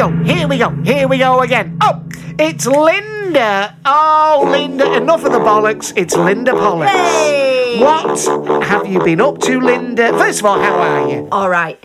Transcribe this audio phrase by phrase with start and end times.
[0.00, 0.24] go.
[0.24, 0.70] Here we go.
[0.82, 1.76] Here we go again.
[1.82, 2.02] Oh,
[2.38, 3.76] it's Linda.
[3.84, 4.94] Oh, Linda.
[4.94, 5.92] Enough of the bollocks.
[5.94, 6.90] It's Linda Pollux.
[7.78, 10.12] What have you been up to, Linda?
[10.12, 11.28] First of all, how are you?
[11.30, 11.84] All right.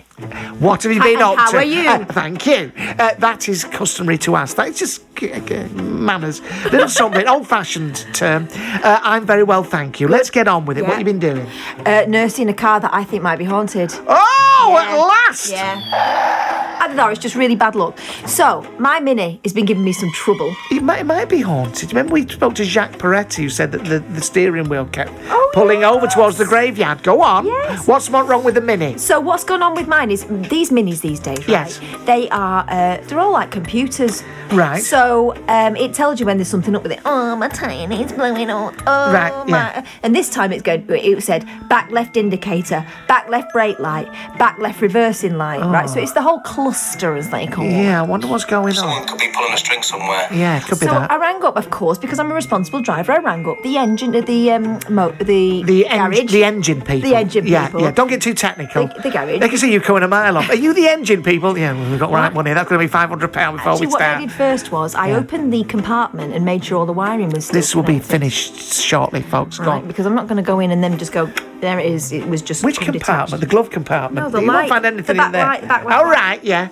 [0.60, 1.42] What have you been up to?
[1.42, 1.90] how are you?
[1.90, 2.72] Uh, thank you.
[2.78, 4.56] Uh, that is customary to ask.
[4.56, 6.42] That's just uh, manners.
[6.72, 8.48] Little something, old-fashioned term.
[8.54, 10.08] Uh, I'm very well, thank you.
[10.08, 10.84] Let's get on with it.
[10.84, 11.46] What have you been doing?
[11.86, 13.92] Uh, nursing a car that I think might be haunted.
[14.08, 15.52] Oh, at last!
[15.52, 16.75] Yeah.
[16.86, 17.98] I don't know, it's just really bad luck.
[18.28, 20.56] So, my Mini has been giving me some trouble.
[20.70, 21.90] It might, it might be haunted.
[21.90, 25.52] Remember we spoke to Jacques Peretti who said that the, the steering wheel kept Oh,
[25.56, 27.02] pulling over towards the graveyard.
[27.02, 27.48] Go on.
[27.48, 27.88] Yes.
[27.88, 29.00] What's wrong with the Mini?
[29.00, 31.48] So, what's going on with mine is these Minis these days, right?
[31.48, 31.80] Yes.
[32.06, 34.24] They are, uh, they're all like computers.
[34.52, 34.84] Right.
[34.84, 37.00] So, um, it tells you when there's something up with it.
[37.04, 37.48] Oh, my
[37.88, 38.76] needs blowing up.
[38.86, 39.82] Oh, Right, yeah.
[39.82, 39.88] my.
[40.04, 44.60] And this time it's going, it said back left indicator, back left brake light, back
[44.60, 45.90] left reversing light, right?
[45.90, 47.74] So, it's the whole cluster, as they call it.
[47.74, 47.82] Oh.
[47.82, 49.08] Yeah, I wonder what's going Someone on.
[49.08, 50.28] could be pulling a string somewhere.
[50.32, 51.12] Yeah, it could be So that.
[51.12, 53.14] I rang up, of course, because I'm a responsible driver.
[53.14, 57.10] I rang up the engine, the um, mo- the the, en- garage, the engine people.
[57.10, 57.82] The engine yeah, people.
[57.82, 58.88] Yeah, don't get too technical.
[58.88, 59.40] The- the garage.
[59.40, 60.50] They can see you coming a mile off.
[60.50, 61.58] Are you the engine people?
[61.58, 62.54] Yeah, well, we've got right money.
[62.54, 63.58] That's going to be £500 before we stand.
[63.68, 64.22] Actually, we what I start.
[64.22, 65.18] did first was I Yeah.
[65.18, 67.46] opened the compartment and made sure all the wiring was.
[67.46, 68.12] Still This will be connected.
[68.12, 69.58] finished shortly, folks.
[69.60, 69.88] Go Right, on.
[69.88, 71.30] because I'm not going to go in and then just go.
[71.66, 72.12] There it is.
[72.12, 72.64] It was just.
[72.64, 73.42] Which compartment?
[73.42, 74.24] The glove compartment?
[74.28, 75.46] No, the you light- won't find anything the back in there.
[75.48, 75.86] light, back.
[75.86, 76.70] All right, yeah.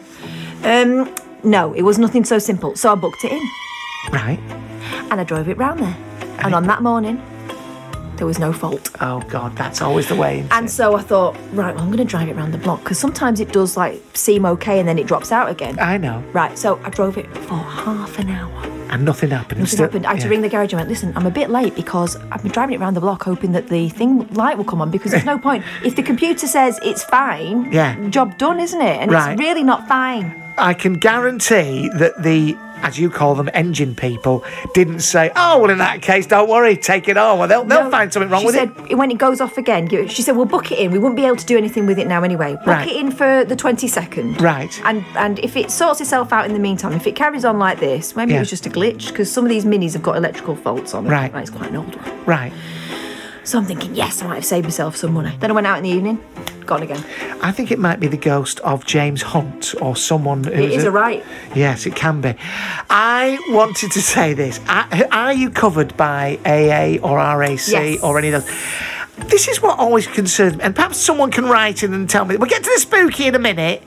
[0.64, 2.76] Um, no, it was nothing so simple.
[2.76, 3.42] So I booked it in
[4.12, 4.40] Right.
[5.10, 5.98] and I drove it round there.
[6.46, 7.20] And on that morning,
[8.18, 8.92] there was no fault.
[9.02, 10.46] Oh, God, that's always the way.
[10.52, 10.70] And it?
[10.70, 13.40] so I thought, right, well, I'm going to drive it round the block because sometimes
[13.40, 15.80] it does like seem okay and then it drops out again.
[15.80, 16.24] I know.
[16.34, 18.62] Right, so I drove it for half an hour.
[18.94, 19.60] And nothing happened.
[19.62, 20.06] Nothing Still- happened.
[20.06, 22.44] I had to ring the garage and went, listen, I'm a bit late because I've
[22.44, 25.12] been driving it around the block hoping that the thing light will come on because
[25.12, 25.64] there's no point.
[25.84, 27.96] If the computer says it's fine, Yeah.
[28.10, 28.98] job done, isn't it?
[29.02, 29.32] And Right.
[29.34, 30.40] it's really not fine.
[30.58, 35.72] I can guarantee that the, as you call them, engine people didn't say, "Oh, well,
[35.72, 38.54] in that case, don't worry, take it on." Well, they'll they'll find something wrong with
[38.56, 38.96] said, it.
[38.98, 40.92] when it goes off again, she said, we'll book it in.
[40.92, 42.54] We won't be able to do anything with it now anyway.
[42.54, 42.88] Book Right.
[42.88, 44.40] it in for the 22nd.
[44.42, 44.80] Right.
[44.86, 47.80] And and if it sorts itself out in the meantime, if it carries on like
[47.80, 48.38] this, maybe Yeah.
[48.38, 51.06] it was just a glitch because some of these minis have got electrical faults on
[51.06, 51.14] them.
[51.14, 51.34] Right.
[51.36, 52.26] It's quite an old one.
[52.26, 52.54] Right.
[53.44, 55.36] So I'm thinking, yes, I might have saved myself some money.
[55.40, 56.24] Then I went out in the evening,
[56.66, 57.04] gone again.
[57.42, 60.46] I think it might be the ghost of James Hunt or someone.
[60.48, 61.24] It who's is a right.
[61.54, 62.36] Yes, it can be.
[62.90, 64.62] I wanted to say this.
[64.70, 68.02] Are, are you covered by AA or RAC Yes.
[68.02, 68.56] or any of those?
[69.30, 72.38] This is what always concerns me, and perhaps someone can write in and tell me.
[72.38, 73.86] We'll get to the spooky in a minute.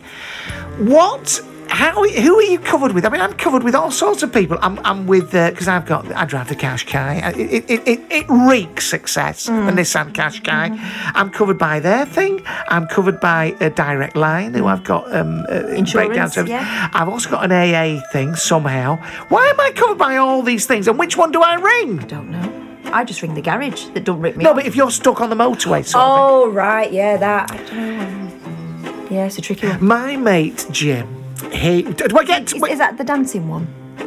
[0.78, 1.40] What?
[1.76, 1.92] How?
[2.02, 3.04] Who are you covered with?
[3.04, 4.56] I mean, I'm covered with all sorts of people.
[4.62, 7.36] I'm, I'm with because I've got I drive the Qashqai.
[7.36, 9.46] It it, it, it reeks success.
[9.46, 9.66] Mm.
[9.66, 10.78] The Nissan Qashqai.
[11.14, 12.42] I'm covered by their thing.
[12.68, 16.50] I'm covered by a Direct Line, who I've got um, uh, Insurance, breakdown service.
[16.50, 16.88] yeah.
[16.94, 18.96] I've also got an AA thing somehow.
[19.28, 20.88] Why am I covered by all these things?
[20.88, 22.00] And which one do I ring?
[22.00, 22.62] I don't know.
[22.86, 24.56] I just ring the garage that don't rip me No, off.
[24.56, 27.50] but if you're stuck on the motorway, sort Oh, right, yeah, that.
[27.50, 29.08] I don't know.
[29.10, 29.84] Yeah, it's a tricky one.
[29.84, 31.25] My mate Jim.
[31.52, 31.82] He.
[31.82, 32.52] Do I get?
[32.54, 33.66] Is, is that the dancing one?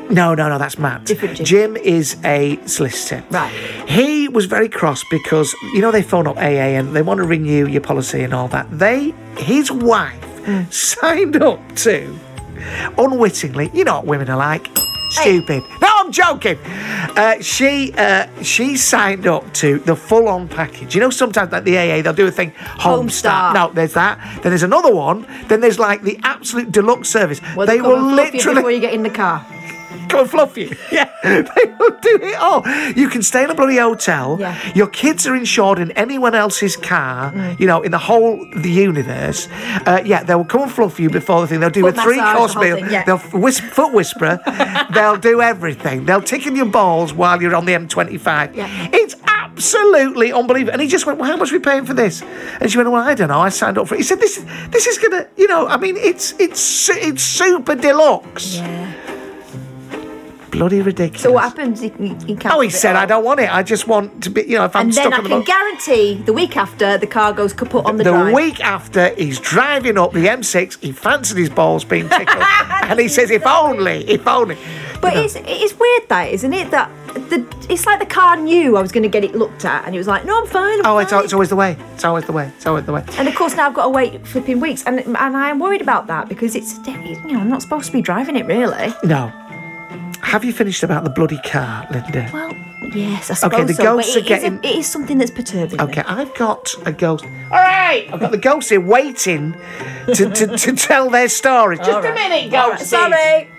[0.09, 1.05] No, no, no, that's Matt.
[1.05, 1.45] Different Jim.
[1.45, 3.23] Jim is a solicitor.
[3.29, 3.51] Right.
[3.87, 7.23] He was very cross because, you know, they phone up AA and they want to
[7.25, 8.67] renew your policy and all that.
[8.71, 10.63] They, his wife, Hmm.
[10.71, 12.15] signed up to,
[12.97, 14.67] unwittingly, you know what women are like,
[15.09, 15.63] stupid.
[15.81, 16.57] No, I'm joking.
[16.65, 20.95] Uh, she uh, she signed up to the full on package.
[20.95, 23.53] You know, sometimes like the AA, they'll do a thing, Home, Star.
[23.53, 24.17] No, there's that.
[24.41, 25.27] Then there's another one.
[25.47, 27.41] Then there's like the absolute deluxe service.
[27.55, 29.45] Well, they come will and fluff you literally before you get in the car.
[30.09, 30.75] Go and fluff you.
[30.91, 32.63] Yeah, they will do it all.
[32.95, 34.37] You can stay in a bloody hotel.
[34.39, 34.55] Yeah.
[34.55, 34.75] Mm.
[34.75, 37.33] Your kids are insured in anyone else's car.
[37.59, 39.47] You know, in the whole the universe.
[39.85, 41.59] Uh, yeah, they'll come and fluff you before the thing.
[41.59, 42.75] They'll do Foot a three course massage, the whole meal.
[42.77, 43.03] thing, yeah.
[43.03, 44.39] They'll foot whisperer.
[44.93, 46.05] they'll do everything.
[46.05, 48.55] They'll tickle your balls while you're on the M25.
[48.55, 48.89] Yeah.
[48.93, 50.73] It's absolutely unbelievable.
[50.73, 52.21] And he just went, "Well, how much are we paying for this?"
[52.61, 53.39] And she went, "Well, I don't know.
[53.39, 55.97] I signed up for it." He said, "This, this is gonna, you know, I mean,
[55.97, 58.93] it's it's it's super deluxe." Yeah.
[60.51, 61.21] Bloody ridiculous.
[61.21, 61.81] So what happens?
[61.81, 61.89] He,
[62.25, 62.95] he, Oh, he said.
[62.95, 63.53] I don't want it.
[63.53, 65.45] I just want to be, you know, if I'm And stuck then I can boat.
[65.45, 68.15] guarantee the week after the car goes kaput on the, drive.
[68.25, 68.33] the drive.
[68.35, 70.79] week after, he's driving up the M6.
[70.81, 72.43] He fancied his balls being tickled,
[72.83, 74.57] and he says, "If only, if only."
[75.01, 76.71] But You know, it's it's weird that isn't it?
[76.71, 76.91] That
[77.29, 79.95] the it's like the car knew I was going to get it looked at, and
[79.95, 80.79] it was like, no, I'm fine.
[80.79, 81.77] I'm oh, it's, it's always the way.
[81.93, 82.51] It's always the way.
[82.57, 83.03] It's always the way.
[83.17, 85.81] And of course now I've got to wait flipping weeks, and and I am worried
[85.81, 88.93] about that because it's you know I'm not supposed to be driving it really.
[89.05, 89.31] No.
[90.29, 92.29] Have you finished about the bloody car, Linda?
[92.31, 92.53] Well,
[92.93, 95.17] yes, I suppose Okay, the so, ghosts are it is a- getting- it is something
[95.17, 95.81] that's perturbing.
[95.81, 97.25] Okay, I've got a ghost.
[97.25, 99.55] All right, I've got the ghosts here waiting
[100.13, 101.77] to, to, to tell their story.
[101.77, 102.89] Just a minute, All right, ghosts.
[102.89, 103.49] Sorry.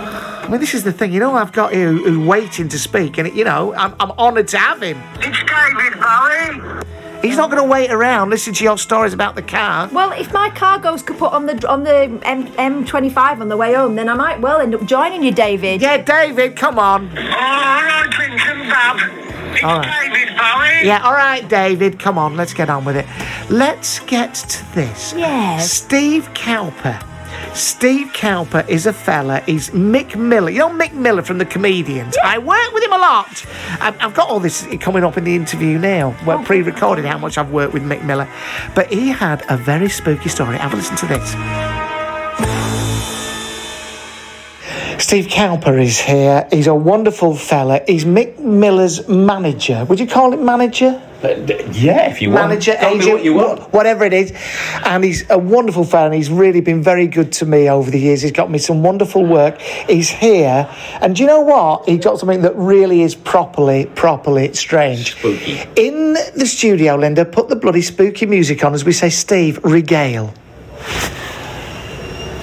[0.00, 1.12] I mean, this is the thing.
[1.12, 4.48] You know, I've got you who waiting to speak, and you know, I'm, I'm honoured
[4.48, 4.96] to have him.
[5.16, 6.37] It's David Bowie.
[7.22, 9.88] He's not going to wait around, listen to your stories about the car.
[9.88, 13.74] Well, if my car goes kaput on the on the M M25 on the way
[13.74, 15.82] home, then I might well end up joining you, David.
[15.82, 17.10] Yeah, David, come on.
[17.16, 18.98] Oh, all right, Vincent Bob.
[19.54, 20.12] It's All right.
[20.12, 20.86] David Bowie.
[20.86, 23.06] Yeah, all right, David, come on, let's get on with it.
[23.50, 25.12] Let's get to this.
[25.16, 25.72] Yes.
[25.72, 27.02] Steve Cowper.
[27.54, 29.40] Steve Cowper is a fella.
[29.40, 30.50] He's Mick Miller.
[30.50, 32.16] You know Mick Miller from the Comedians.
[32.24, 33.46] I work with him a lot.
[33.80, 36.16] I've, got all this coming up in the interview now.
[36.24, 38.28] Well, pre-recorded how much I've worked with Mick Miller.
[38.74, 40.56] But he had a very spooky story.
[40.58, 41.77] Have a listen to this.
[44.98, 46.46] Steve Cowper is here.
[46.50, 47.80] He's a wonderful fella.
[47.86, 49.84] He's Mick Miller's manager.
[49.84, 51.00] Would you call it manager?
[51.22, 51.28] Uh,
[51.72, 52.48] yeah, if you want.
[52.48, 53.60] manager, agent, what you want.
[53.72, 54.32] whatever it is.
[54.84, 56.06] And he's a wonderful fan.
[56.06, 58.22] and He's really been very good to me over the years.
[58.22, 59.60] He's got me some wonderful work.
[59.60, 60.68] He's here.
[61.00, 61.88] And do you know what?
[61.88, 65.12] He got something that really is properly, properly strange.
[65.16, 65.60] Spooky.
[65.76, 70.34] In the studio, Linda, put the bloody spooky music on as we say, Steve, regale.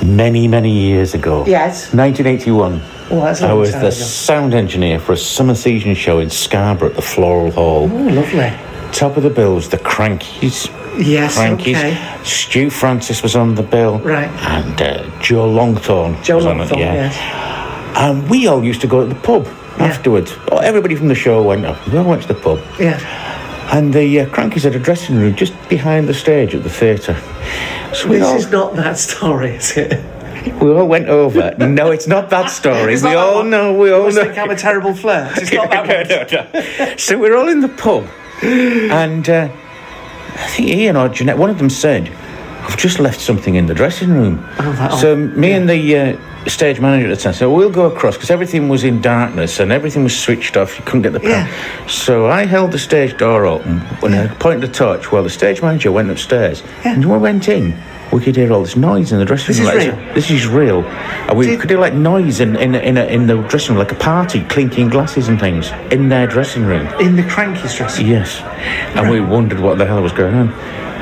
[0.06, 1.46] Many, many years ago.
[1.46, 1.94] Yes.
[1.94, 2.82] 1981.
[3.10, 3.90] Oh, that's I was the ago.
[3.90, 7.90] sound engineer for a summer season show in Scarborough at the Floral Hall.
[7.92, 8.54] Oh, lovely.
[8.92, 10.68] Top of the bill was the Krankies.
[10.98, 11.76] Yes, Krankies.
[11.76, 12.24] okay.
[12.24, 14.00] Stu Francis was on the bill.
[14.00, 14.30] Right.
[14.30, 16.24] And uh, Joe Longthorne.
[16.24, 16.94] Joe was on it, Longthorne, yeah.
[16.94, 17.98] yes.
[17.98, 19.48] And we all used to go to the pub
[19.80, 20.34] afterwards.
[20.52, 21.86] Oh, everybody from the show went up.
[21.88, 22.60] We all went to the pub.
[22.80, 23.00] Yeah.
[23.72, 27.16] And the uh, Krankies had a dressing room just behind the stage at the theatre.
[27.94, 30.04] So This all, is not that story, is it?
[30.62, 31.56] we all went over.
[31.58, 32.94] no, it's not that story.
[32.94, 33.50] We that all one.
[33.50, 33.74] know.
[33.74, 34.12] We all know.
[34.12, 35.36] think I'm a terrible flirt.
[35.38, 36.08] It's not that one.
[36.08, 36.96] No, no.
[36.98, 38.06] So we're all in the pub,
[38.44, 42.10] and uh, I think Ian or Jeanette, one of them said,
[42.62, 46.18] "I've just left something in the dressing room." that- oh, so me and the uh,
[46.50, 49.72] stage manager at the time said, "We'll go across because everything was in darkness and
[49.72, 50.78] everything was switched off.
[50.78, 51.48] You couldn't get the power." Yeah.
[51.88, 55.62] So I held the stage door open when I pointed the torch while the stage
[55.62, 56.64] manager went upstairs.
[56.84, 57.74] And when we went in.
[58.12, 59.68] We could hear all this noise in the dressing This room.
[59.68, 60.14] is like- real?
[60.14, 60.84] This is real.
[61.28, 63.80] And we Did- could hear like noise in in in, a, in the dressing room,
[63.80, 66.88] like a party, clinking glasses and things in their dressing room.
[67.00, 68.06] In the Krankies dressing.
[68.06, 68.16] room?
[68.22, 68.42] Yes.
[68.96, 70.50] And we wondered what the hell was going on.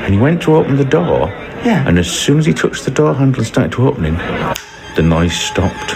[0.05, 1.31] And he went to open the door.
[1.65, 1.85] Yeah.
[1.87, 4.17] And as soon as he touched the door handle and started to opening,
[4.95, 5.95] the noise stopped.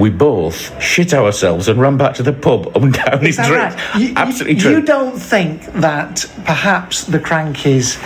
[0.00, 3.46] We both shit ourselves and ran back to the pub up and down his Is
[3.46, 3.74] drinks.
[3.76, 4.00] right?
[4.00, 4.70] You- Absolutely you, true.
[4.72, 7.98] You don't think that perhaps the Krankies,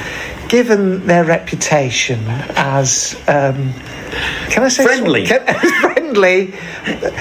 [0.49, 2.19] given their reputation
[2.57, 3.73] as, um,
[4.50, 5.26] can I say Friendly.
[5.26, 5.45] Can,
[5.81, 6.55] friendly.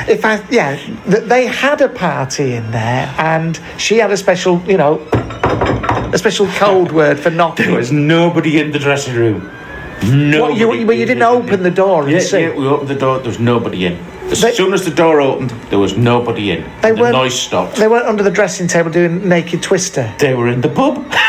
[0.08, 4.62] If I yeah, that they had a party in there, and she had a special,
[4.68, 7.68] you know, a special code word for knocking.
[7.68, 9.52] There was nobody in the dressing room.
[10.04, 10.50] No.
[10.50, 12.42] You, well, you didn't open the door and Yeah, see.
[12.42, 13.18] yeah, we opened the door.
[13.20, 13.98] There was nobody in.
[14.32, 16.66] As They- soon as the door opened, there was nobody in.
[16.82, 17.76] They the noise stopped.
[17.76, 20.12] They weren't under the dressing table doing naked twister.
[20.20, 21.06] They were in the pub.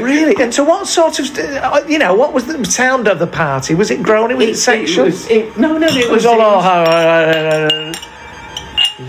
[0.00, 0.34] Really?
[0.42, 3.74] And so, what sort of, uh, you know, what was the sound of the party?
[3.74, 4.38] Was it groaning?
[4.38, 5.04] Was it, sexual?
[5.04, 6.40] was- it- no, no, It was all.
[6.40, 7.92] Oh,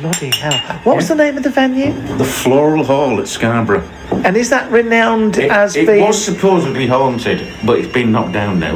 [0.01, 0.79] bloody hell!
[0.84, 1.93] What was the name of the venue?
[2.17, 3.88] The Floral Hall at Scarborough.
[4.25, 6.03] And is that renowned It, as it being?
[6.03, 8.75] It was supposedly haunted, but it's been knocked down now.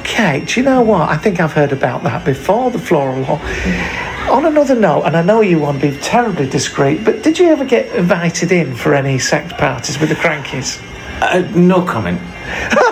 [0.00, 0.44] Okay.
[0.46, 1.08] Do you know what?
[1.10, 2.70] I think I've heard about that before.
[2.70, 3.40] The Floral Hall.
[4.34, 7.46] On another note, and I know you want to be terribly discreet, but did you
[7.46, 10.82] ever get invited in for any sex parties with the Krankies?
[11.22, 12.20] Uh, no comment.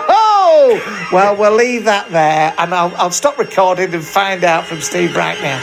[0.08, 1.08] Oh!
[1.12, 5.14] Well, we'll leave that there, and I'll, I'll stop recording and find out from Steve
[5.14, 5.62] right now.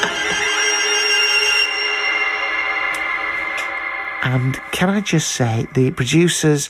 [4.24, 6.70] And can I just say, the producers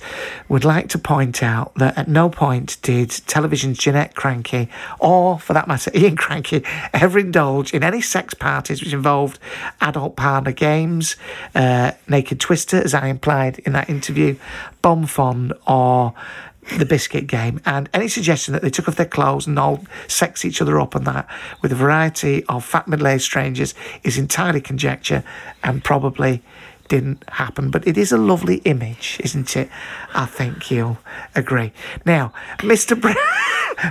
[0.49, 4.69] would like to point out that at no point did television's Jeanette Krankie,
[4.99, 9.37] or for that matter, Ian Krankie, ever indulge in any sex parties which involved
[9.81, 11.15] adult partner games,
[11.53, 14.35] uh, naked twister, as I implied in that interview,
[14.81, 16.15] bomb fond, or
[16.77, 17.61] the biscuit game.
[17.65, 20.95] And any suggestion that they took off their clothes and all sex each other up
[20.95, 21.27] and that
[21.61, 25.23] with a variety of fat middle-aged strangers is entirely conjecture
[25.63, 26.41] and probably
[26.93, 29.67] didn't happen but it is a lovely image isn't it
[30.13, 30.99] i think you'll
[31.33, 31.71] agree
[32.05, 33.15] now mr brown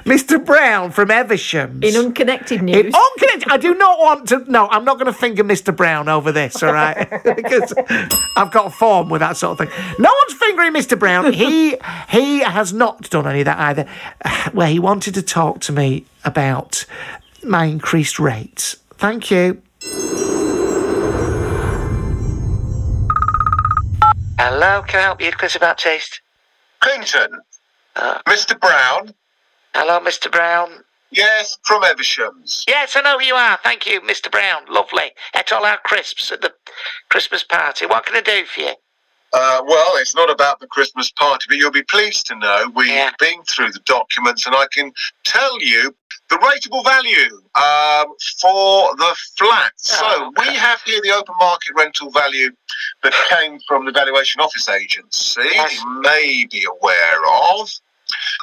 [0.05, 2.95] mr brown from evesham In unconnected in news.
[2.95, 4.45] unconnected, I do not want to.
[4.51, 5.75] No, I'm not going to finger Mr.
[5.77, 7.09] Brown over this, all right?
[7.37, 7.75] because
[8.37, 9.95] I've got a form with that sort of thing.
[9.99, 10.97] No one's fingering Mr.
[10.99, 11.33] Brown.
[11.33, 11.77] He
[12.09, 13.87] he has not done any of that either.
[14.53, 16.85] Where he wanted to talk to me about
[17.43, 18.77] my increased rates.
[18.99, 19.61] Thank you.
[24.45, 26.21] Hello, can I help you, Chris Baptiste?
[26.81, 27.43] Clinton.
[27.95, 28.19] Uh.
[28.27, 28.59] Mr.
[28.59, 29.15] Brown.
[29.73, 30.29] Hello, Mr.
[30.33, 30.83] Brown.
[31.13, 32.65] Yes, from Eveshams.
[32.67, 33.57] Yes, I know who you are.
[33.63, 34.33] Thank you, Mr.
[34.33, 34.63] Brown.
[34.69, 35.13] Lovely.
[35.37, 36.53] Ate all our crisps at the
[37.09, 37.87] Christmas party.
[37.87, 38.73] What can I do for you?
[39.33, 42.89] Uh, well, it's not about the Christmas party, but you'll be pleased to know we've
[42.89, 43.13] Yeah.
[43.21, 44.93] been through the documents and I can
[45.25, 45.95] tell you
[46.33, 49.73] the rateable value um, for the flat.
[49.77, 52.51] So we have here the open market rental value
[53.03, 57.21] that came from the valuation office agency, you may be aware
[57.59, 57.71] of.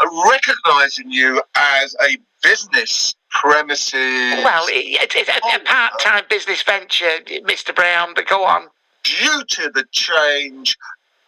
[0.02, 3.94] Uh, recognising you as a business premises.
[3.94, 7.76] Well, it, it's a, a part-time business venture, Mr.
[7.76, 8.14] Brown.
[8.16, 8.68] But go on.
[9.04, 10.76] due to the change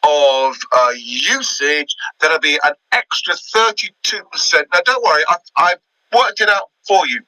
[0.03, 3.91] of uh, usage, there'll be an extra 32%.
[4.73, 5.77] Now, don't worry, I've, I've
[6.15, 7.21] worked it out for you.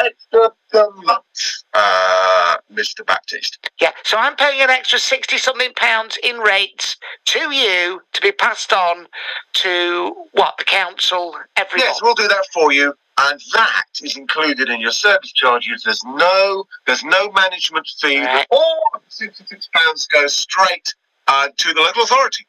[0.04, 1.24] extra per month,
[1.72, 3.06] uh, Mr.
[3.06, 3.70] Baptiste.
[3.80, 3.92] Yeah.
[4.04, 9.06] So I'm paying an extra sixty-something pounds in rates to you to be passed on
[9.54, 12.00] to what the council every Yes, month.
[12.02, 12.92] we'll do that for you.
[13.18, 15.82] And that is included in your service charges.
[15.84, 18.20] There's no, there's no management fee.
[18.20, 18.46] Right.
[18.50, 20.92] All of the sixty-six pounds goes straight
[21.28, 22.46] uh, to the local authority.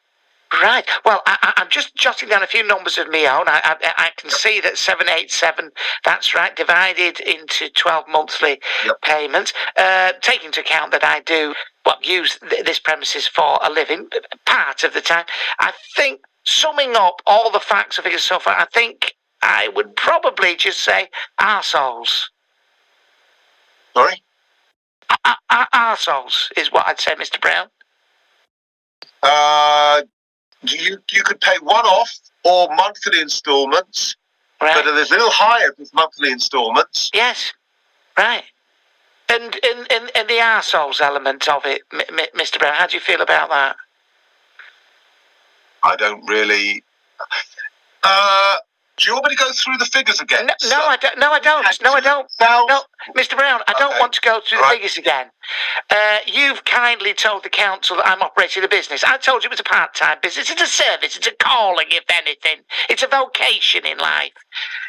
[0.54, 0.86] Right.
[1.06, 3.48] Well, I, I- I'm just jotting down a few numbers of my own.
[3.50, 5.72] I, I, I can see that 787,
[6.06, 9.02] that's right, divided into 12 monthly Yep.
[9.04, 9.54] payments.
[9.78, 11.54] Uh, take into account that I do
[11.84, 14.10] what use th- this premises for a living
[14.46, 15.26] part of the time.
[15.60, 19.96] I think, summing up all the facts and figures so far, I think I would
[19.98, 22.26] probably just say arseholes.
[23.96, 24.24] Sorry.
[25.26, 27.42] Ar- ar- arseholes is what I'd say, Mr.
[27.42, 27.68] Brown.
[29.24, 30.04] Uh,
[30.64, 32.12] you you could pay one off
[32.44, 34.16] or monthly instalments,
[34.62, 34.74] Right.
[34.76, 37.10] but there's a little higher with monthly instalments.
[37.14, 37.54] Yes,
[38.18, 38.44] right.
[39.30, 42.60] And in, and, and the arseholes element of it, M- M- Mr.
[42.60, 43.76] Brown, how do you feel about that?
[45.84, 46.84] I don't really.
[48.04, 48.58] Uh,
[48.98, 50.48] do you want me to go through the figures again?
[50.48, 51.20] No, no, I don't.
[51.20, 51.82] No, I don't.
[51.84, 52.28] No, I don't.
[52.70, 52.84] No,
[53.18, 53.38] Mr.
[53.38, 54.00] Brown, I don't Okay.
[54.00, 54.74] want to go through the Right.
[54.74, 55.32] figures again.
[55.90, 59.04] Uh, you've kindly told the council that I'm operating a business.
[59.04, 60.50] I told you it was a part-time business.
[60.52, 61.18] It's a service.
[61.18, 62.64] It's a calling, if anything.
[62.90, 64.34] It's a vocation in life.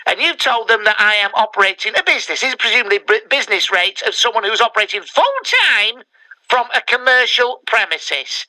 [0.07, 2.43] And you've told them that I am operating a business.
[2.43, 6.03] It's presumably business rate of someone who's operating full-time
[6.49, 8.47] from a commercial premises.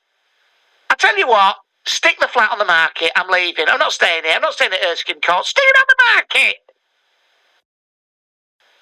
[0.90, 3.12] I tell you what, stick the flat on the market.
[3.16, 3.66] I'm leaving.
[3.68, 4.34] I'm not staying here.
[4.36, 5.46] I'm not staying at Erskine Court.
[5.46, 6.56] Stick it on the market.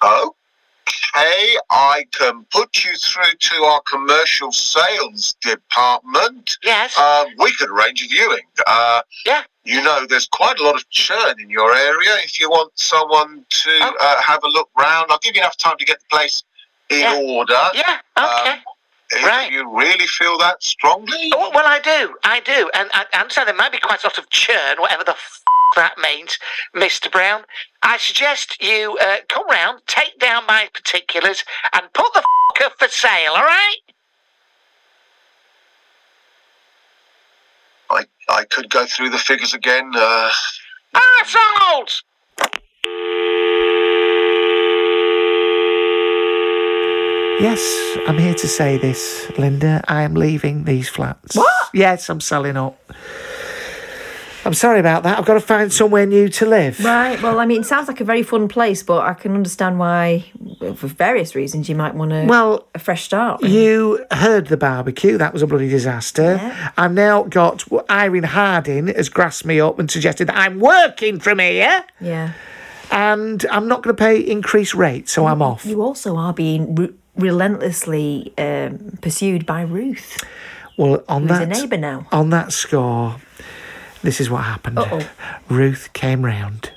[0.04, 6.58] Okay, I can put you through to our commercial sales department.
[6.62, 6.98] Yes.
[6.98, 8.42] Um, we could arrange a viewing.
[8.66, 9.42] Uh, Yeah.
[9.64, 12.16] You know, there's quite a lot of churn in your area.
[12.24, 13.94] If you want someone to Oh.
[14.00, 16.42] uh, have a look round, I'll give you enough time to get the place
[16.90, 17.14] in Yeah.
[17.14, 17.70] order.
[17.72, 18.00] yeah.
[18.18, 18.50] Okay.
[18.50, 18.62] Um,
[19.14, 19.50] right.
[19.50, 21.32] you really feel that strongly.
[21.34, 22.14] Oh, well, I do.
[22.24, 22.70] I do.
[22.74, 25.42] And I, understand there might be quite a lot of churn, whatever the f-
[25.76, 26.38] that means,
[26.74, 27.10] Mr.
[27.10, 27.42] Brown.
[27.82, 32.72] I suggest you uh, come round, take down my particulars, and put the f- up
[32.78, 33.76] for sale, all right?
[37.90, 39.92] I, I could go through the figures again.
[39.94, 40.30] Uh,
[40.94, 42.04] Assholes!
[47.42, 49.82] Yes, I'm here to say this, Linda.
[49.88, 51.34] I am leaving these flats.
[51.36, 51.52] What?
[51.74, 52.78] Yes, I'm selling up.
[54.44, 55.18] I'm sorry about that.
[55.18, 56.78] I've got to find somewhere new to live.
[56.84, 57.20] Right.
[57.20, 60.24] Well, I mean, it sounds like a very fun place, but I can understand why,
[60.76, 62.26] for various reasons, you might want to.
[62.26, 63.42] Well, a fresh start.
[63.42, 63.60] really.
[63.64, 65.16] You heard the barbecue.
[65.18, 66.36] That was a bloody disaster.
[66.40, 66.70] Yeah.
[66.76, 71.38] I've now got Irene Harding has grassed me up and suggested that I'm working from
[71.40, 72.32] here Yeah.
[72.92, 75.64] and I'm not going to pay increased rate, so I'm off.
[75.66, 80.22] You also are being relentlessly um, pursued by Ruth.
[80.76, 82.06] Well, on that neighbour now.
[82.12, 83.16] on that score,
[84.02, 84.78] this is what happened.
[84.78, 85.08] Uh-oh.
[85.48, 86.72] Ruth came round.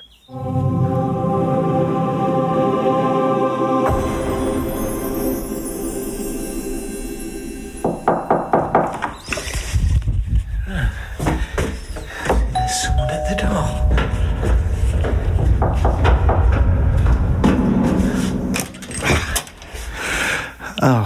[20.82, 21.04] Oh,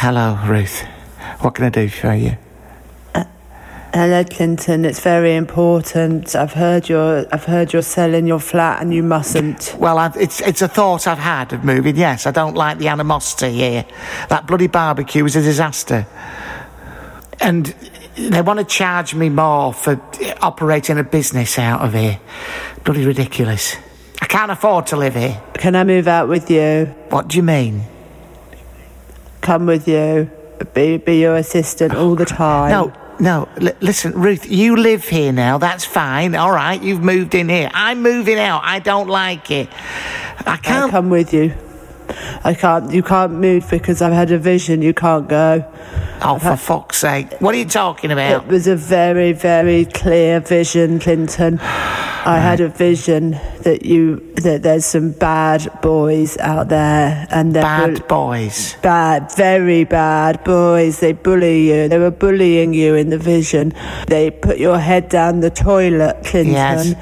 [0.00, 0.80] hello, Ruth.
[1.40, 2.38] What can I do for you?
[3.14, 3.24] Uh,
[3.92, 4.86] hello, Clinton.
[4.86, 6.34] It's very important.
[6.34, 7.26] I've heard you're.
[7.30, 9.76] I've heard you're selling your flat, and you mustn't.
[9.78, 11.96] Well, I've, it's it's a thought I've had of moving.
[11.96, 13.84] Yes, I don't like the animosity here.
[14.30, 16.06] That bloody barbecue was a disaster,
[17.42, 17.66] and
[18.16, 20.00] they want to charge me more for
[20.40, 22.18] operating a business out of here.
[22.84, 23.76] Bloody ridiculous.
[24.22, 25.42] I can't afford to live here.
[25.54, 26.86] Can I move out with you?
[27.10, 27.84] What do you mean?
[29.48, 30.30] Come with you.
[30.74, 32.70] Be be your assistant all the time.
[32.70, 33.48] No, no.
[33.58, 35.56] L- listen, Ruth, you live here now.
[35.56, 36.34] That's fine.
[36.34, 37.70] All right, you've moved in here.
[37.72, 38.60] I'm moving out.
[38.62, 39.70] I don't like it.
[39.72, 40.90] I I'll can't.
[40.90, 41.54] come with you.
[42.44, 42.92] I can't.
[42.92, 44.82] You can't move because I've had a vision.
[44.82, 45.64] You can't go.
[46.20, 47.32] Oh, for fuck's sake!
[47.40, 48.42] What are you talking about?
[48.42, 51.58] It was a very, very clear vision, Clinton.
[51.60, 53.32] I had a vision
[53.68, 54.02] that you
[54.46, 58.76] that there's some bad boys out there, and they're Bad boys.
[58.82, 61.00] bad, very bad boys.
[61.00, 61.88] They bully you.
[61.88, 63.74] They were bullying you in the vision.
[64.06, 66.52] They put your head down the toilet, Clinton.
[66.54, 66.94] Yes.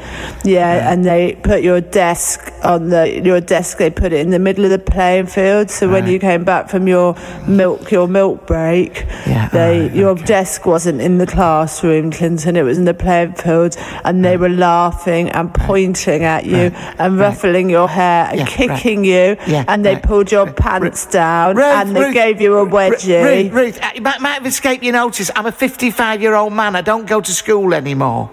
[0.45, 3.79] Yeah, and they put your desk on the your desk.
[3.79, 5.71] They put it in the middle of the playing field.
[5.71, 7.15] So when you came back from your
[7.47, 10.25] milk your milk break, Yeah, they alright, your okay.
[10.25, 12.57] desk wasn't in the classroom, Clinton.
[12.57, 16.95] It was in the playing field, and they were laughing and pointing at you Right,
[16.99, 17.27] and right.
[17.29, 18.49] ruffling your hair and right.
[18.49, 19.37] kicking you.
[19.69, 20.03] And they right.
[20.03, 20.57] pulled your Right.
[20.57, 23.23] pants down and they gave you a wedgie.
[23.45, 25.31] Ruth, Ruth, uh, it might, might have escaped your notice.
[25.37, 26.77] I'm a 55 year old man.
[26.77, 28.31] I don't go to school anymore.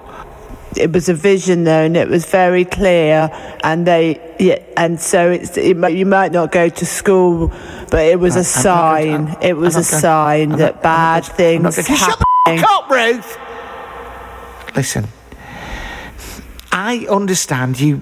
[0.75, 3.29] it was a vision though and it was very clear
[3.63, 7.49] and they yeah and so it's it, you might not go to school
[7.91, 10.57] but it was a I'm not going sign to- it was a going- sign I'm
[10.57, 13.37] that not- I'm bad not going- I'm not things going Shut the fuck up, Ruth!
[14.75, 15.07] Listen,
[16.73, 18.01] I understand you.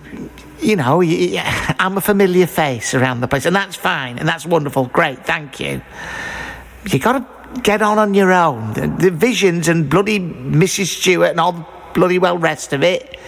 [0.61, 4.85] You know, I'm a familiar face around the place, and that's fine, and that's wonderful.
[4.85, 5.81] Great, thank you.
[6.89, 7.13] You got
[7.53, 8.73] to get on on your own.
[8.73, 10.85] The, the visions and bloody Mrs.
[10.85, 13.19] Stewart and all the bloody well rest of it.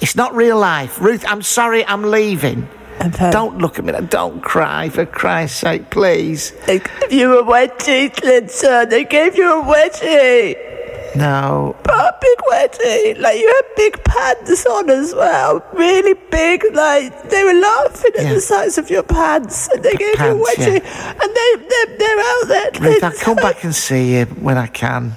[0.00, 1.00] It's not real life.
[1.00, 2.68] Ruth, I'm sorry, I'm leaving.
[3.00, 3.30] Okay.
[3.30, 3.92] Don't look at me.
[4.08, 6.52] Don't cry, for Christ's sake, please.
[6.66, 10.73] they gave you a wedgie Clinton they gave you a wedgie
[11.16, 11.76] No.
[11.88, 17.44] a big wedding, like you had big pants on as well really big like they
[17.44, 18.34] were laughing at Yeah.
[18.34, 20.84] the size of your pants and they gave Pants, you a wedgie
[21.20, 24.66] and they, they, they're out there Ruth, I'll come back and see you when I
[24.66, 25.12] can.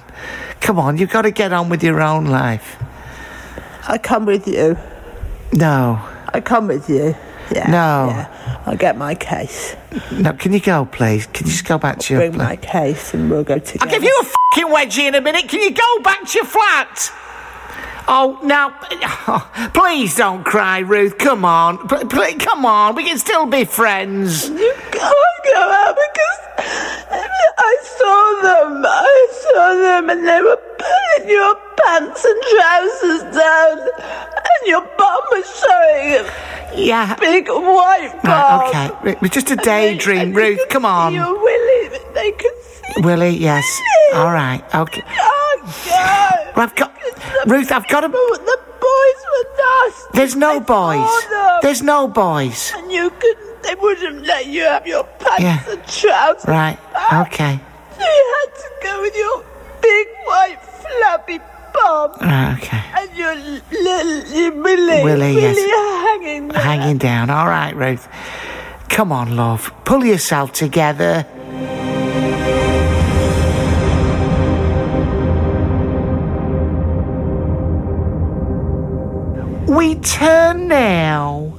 [0.60, 2.76] Come on, you've got to get on with your own life.
[3.88, 4.76] I come with you
[5.52, 6.00] No,
[6.32, 7.14] I come with you.
[7.54, 7.66] Yeah.
[7.70, 8.08] No.
[8.10, 8.62] Yeah.
[8.66, 9.76] I'll get my case.
[10.12, 11.26] no, can you go, please?
[11.28, 12.48] Can you just go back to your Bring flat?
[12.48, 13.84] my case and we'll go together.
[13.86, 15.48] I'll give you a fucking wedgie in a minute.
[15.48, 17.12] Can you go back to your flat?
[18.10, 18.70] Oh, now,
[19.74, 21.18] please don't cry, Ruth.
[21.18, 21.76] Come on.
[21.88, 24.48] P- pl- come on, we can still be friends.
[24.48, 26.38] You can't go out because
[27.58, 28.82] I saw them.
[28.86, 35.20] I saw them and they were pulling your pants and trousers down and your bum
[35.30, 37.14] was showing Yeah.
[37.16, 38.32] big white bum.
[38.32, 39.10] Right, okay.
[39.10, 40.60] It was just a daydream, Ruth.
[40.70, 41.12] Come on.
[41.12, 42.77] Your willy, they could see.
[42.98, 43.64] Willie, yes.
[44.14, 45.02] All right, okay.
[45.06, 46.56] Oh, God.
[46.56, 46.94] Well, I've got.
[47.46, 48.08] Ruth, I've got to.
[48.08, 50.08] The boys were nasty.
[50.14, 51.08] There's no boys.
[51.62, 52.72] There's no boys.
[52.76, 55.70] And you couldn't, they wouldn't let you have your pants Yeah.
[55.70, 56.44] and trousers.
[56.48, 57.26] Right, back.
[57.32, 57.60] okay.
[57.96, 59.44] So you had to go with your
[59.82, 61.38] big white flappy
[61.74, 62.82] bum Right, okay.
[62.96, 65.56] and your little your Willy, willy yes.
[65.58, 66.60] hanging there.
[66.62, 67.30] Hanging down.
[67.30, 68.08] All right, Ruth.
[68.88, 69.72] Come on, love.
[69.84, 71.26] Pull yourself together.
[79.78, 81.54] We turn now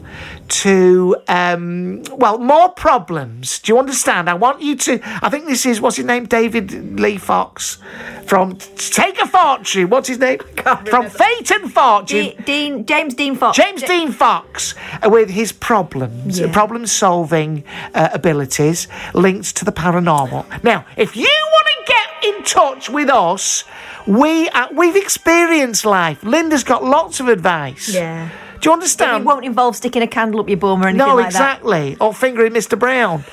[0.49, 3.59] to, um, well, more problems.
[3.59, 4.29] Do you understand?
[4.29, 4.99] I want you to.
[5.23, 7.77] I think this is what's his name, David Lee Fox,
[8.25, 9.89] from Take a Fortune.
[9.89, 10.39] What's his name?
[10.87, 12.35] From Fate and Fortune.
[12.35, 13.55] De- Dean James Dean Fox.
[13.55, 16.51] James Dean Fox with his problems, Yeah.
[16.51, 20.43] problem solving uh, abilities linked to the paranormal.
[20.63, 21.68] Now, if you want to get in
[22.53, 23.63] touch with us,
[24.07, 26.23] we uh, we've experienced life.
[26.23, 27.93] Linda's got lots of advice.
[27.93, 28.29] Yeah.
[28.59, 29.21] Do you understand?
[29.23, 31.95] It won't involve sticking a candle up your bum or anything no, like that exactly.
[32.01, 32.77] Or fingering Mr.
[32.77, 33.23] Brown.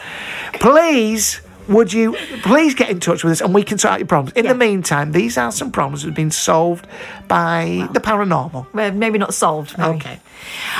[0.55, 1.40] Please.
[1.68, 4.37] Would you please get in touch with us and we can sort out your problems?
[4.37, 4.52] In Yeah.
[4.52, 6.87] the meantime, these are some problems that have been solved
[7.26, 8.66] by the paranormal.
[8.72, 9.76] Well, maybe not solved.
[9.76, 9.96] maybe.
[9.96, 10.20] Okay.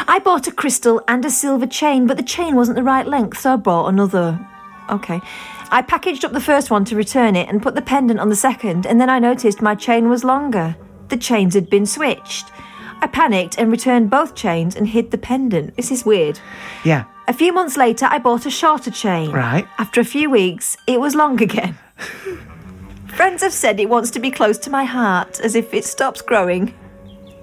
[0.07, 3.39] I bought a crystal and a silver chain, but the chain wasn't the right length,
[3.41, 4.39] so I bought another.
[4.89, 5.21] Okay.
[5.71, 8.37] I packaged up the first one to return it and put the pendant on the
[8.37, 10.77] second, and then I noticed my chain was longer.
[11.09, 12.47] The chains had been switched.
[13.01, 15.77] I panicked and returned both chains and hid the pendant.
[15.77, 16.41] This is weird.
[16.85, 17.05] Yeah.
[17.29, 19.31] A few months later, I bought a shorter chain.
[19.31, 19.67] Right.
[19.79, 21.77] After a few weeks, it was long again.
[23.09, 26.23] Friends have said it wants to be close to my heart, as if it stops
[26.23, 26.75] growing.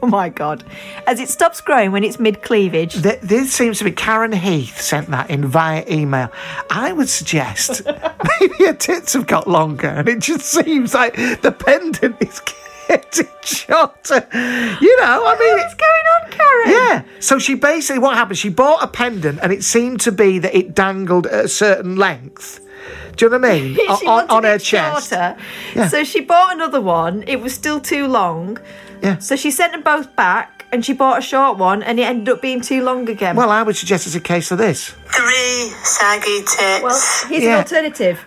[0.04, 0.64] Oh my god.
[1.08, 3.02] As it stops growing when it's mid cleavage.
[3.02, 6.30] Th- this seems to be Karen Heath sent that in via email.
[6.70, 7.82] I would suggest
[8.40, 12.42] maybe her tits have got longer and it just seems like the pendant is
[12.88, 14.28] getting shorter.
[14.34, 16.70] You know, I mean, What's going on, Karen?
[16.70, 17.04] yeah.
[17.22, 18.38] So she basically, what happened?
[18.38, 21.96] She bought a pendant and it seemed to be that it dangled at a certain
[21.96, 22.60] length.
[23.16, 23.78] Do you know what I mean?
[23.78, 25.10] on, on her chest.
[25.10, 25.38] shorter.
[25.76, 25.88] Yeah.
[25.88, 27.24] So she bought another one.
[27.28, 28.58] It was still too long.
[29.04, 29.18] Yeah.
[29.20, 32.30] So she sent them both back and she bought a short one and it ended
[32.30, 33.36] up being too long again.
[33.36, 34.90] Well, I would suggest it's a case of this.
[35.08, 36.82] Three saggy tits.
[36.84, 37.50] Well, here's Yeah.
[37.56, 38.26] an alternative.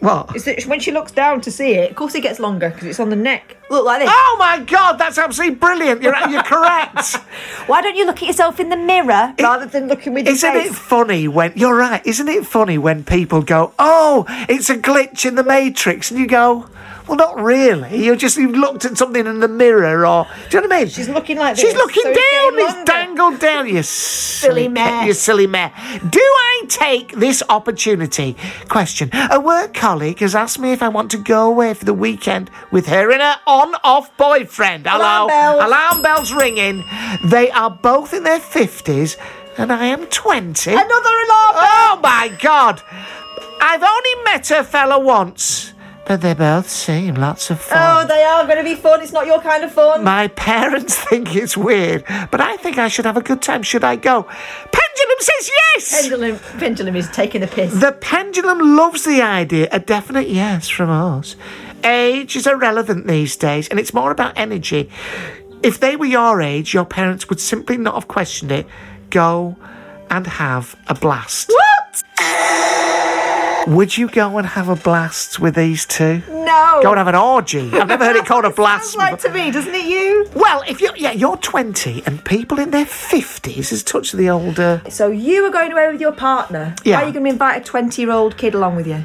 [0.00, 0.36] What?
[0.36, 2.86] Is that when she looks down to see it, of course it gets longer because
[2.86, 3.56] it's on the neck.
[3.68, 4.10] Look like this.
[4.12, 6.02] Oh my God, that's absolutely brilliant.
[6.02, 7.14] You're, you're correct.
[7.66, 10.52] Why don't you look at yourself in the mirror rather than looking with your Isn't
[10.52, 10.70] face?
[10.70, 12.00] it funny when you're right?
[12.06, 16.28] Isn't it funny when people go, "Oh, it's a glitch in the Matrix," and you
[16.28, 16.68] go,
[17.08, 18.04] "Well, not really.
[18.04, 20.78] You just you've looked at something in the mirror, or do you know what I
[20.80, 22.56] mean?" She's looking like She's this, looking so down.
[22.56, 23.68] getting It's dangled down.
[23.68, 25.06] You silly, mare.
[25.06, 25.72] You silly mare.
[26.08, 28.36] Do I take this opportunity?
[28.68, 31.94] Question: A work colleague has asked me if I want to go away for the
[31.94, 34.86] weekend with her and her on-off boyfriend.
[34.86, 35.64] Hello, Alarm bells.
[35.64, 36.84] alarm bells ringing.
[37.24, 39.16] They are both in their fifties,
[39.56, 40.72] and I am twenty.
[40.72, 41.64] Another alarm bell.
[41.64, 42.82] Oh my god!
[43.60, 45.72] I've only met her fella once,
[46.08, 47.78] but they both seem lots of fun.
[47.78, 49.02] Oh, they are going to be fun.
[49.02, 50.02] It's not your kind of fun.
[50.02, 53.62] my parents think it's weird, but I think I should have a good time.
[53.62, 54.22] Should I go?
[54.22, 56.00] Pendulum says yes!
[56.00, 57.74] pendulum, pendulum is taking the piss.
[57.78, 59.68] the pendulum loves the idea.
[59.70, 61.36] A definite yes from us.
[61.84, 64.90] Age is irrelevant these days, and it's more about energy.
[65.62, 68.66] If they were your age, your parents would simply not have questioned it.
[69.10, 69.56] Go
[70.10, 71.48] and have a blast.
[71.50, 71.67] what?
[73.68, 76.22] Would you go and have a blast with these two?
[76.28, 76.80] No.
[76.82, 77.70] Go and have an orgy.
[77.72, 78.92] I've never heard it called a blast.
[78.92, 79.84] Sounds like to me, doesn't it?
[79.84, 80.28] You.
[80.34, 84.80] well, if you're yeah, you're twenty and people in their fifties has touched the older.
[84.88, 86.74] So you are going away with your partner.
[86.82, 87.02] Yeah.
[87.02, 89.04] Are you going to invite a twenty-year-old kid along with you?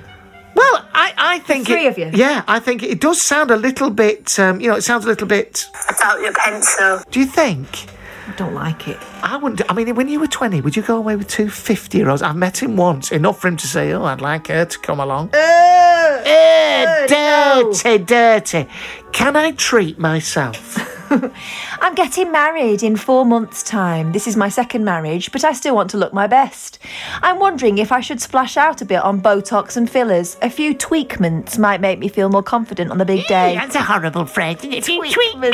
[0.55, 2.11] Well, I, I think three it- of you?
[2.13, 4.39] Yeah, I think it does sound a little bit.
[4.39, 5.65] Um, you know, it sounds a little bit.
[5.89, 7.01] About your pencil.
[7.11, 7.87] Do you think?
[8.27, 8.97] I don't like it.
[9.21, 9.61] I wouldn't.
[9.69, 12.21] I mean, when you were twenty, would you go away with two 50 year olds?
[12.21, 14.99] I've met him once, enough for him to say, "Oh, I'd like her to come
[14.99, 18.67] along." Eh, dirty, dirty.
[19.11, 20.77] Can I treat myself?
[21.81, 24.11] I'm getting married in four months' time.
[24.11, 26.79] This is my second marriage, but I still want to look my best.
[27.21, 30.37] I'm wondering if I should splash out a bit on Botox and fillers.
[30.41, 33.55] A few tweakments might make me feel more confident on the big day.
[33.55, 34.83] That's a horrible phrase, isn't it?
[34.83, 35.53] Tweakments.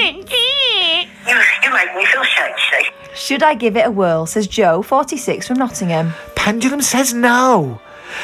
[1.28, 2.90] You, you make me feel sexy.
[3.16, 4.26] Should I give it a whirl?
[4.26, 6.14] Says Joe, 46 from Nottingham.
[6.36, 7.82] Pendulum says no.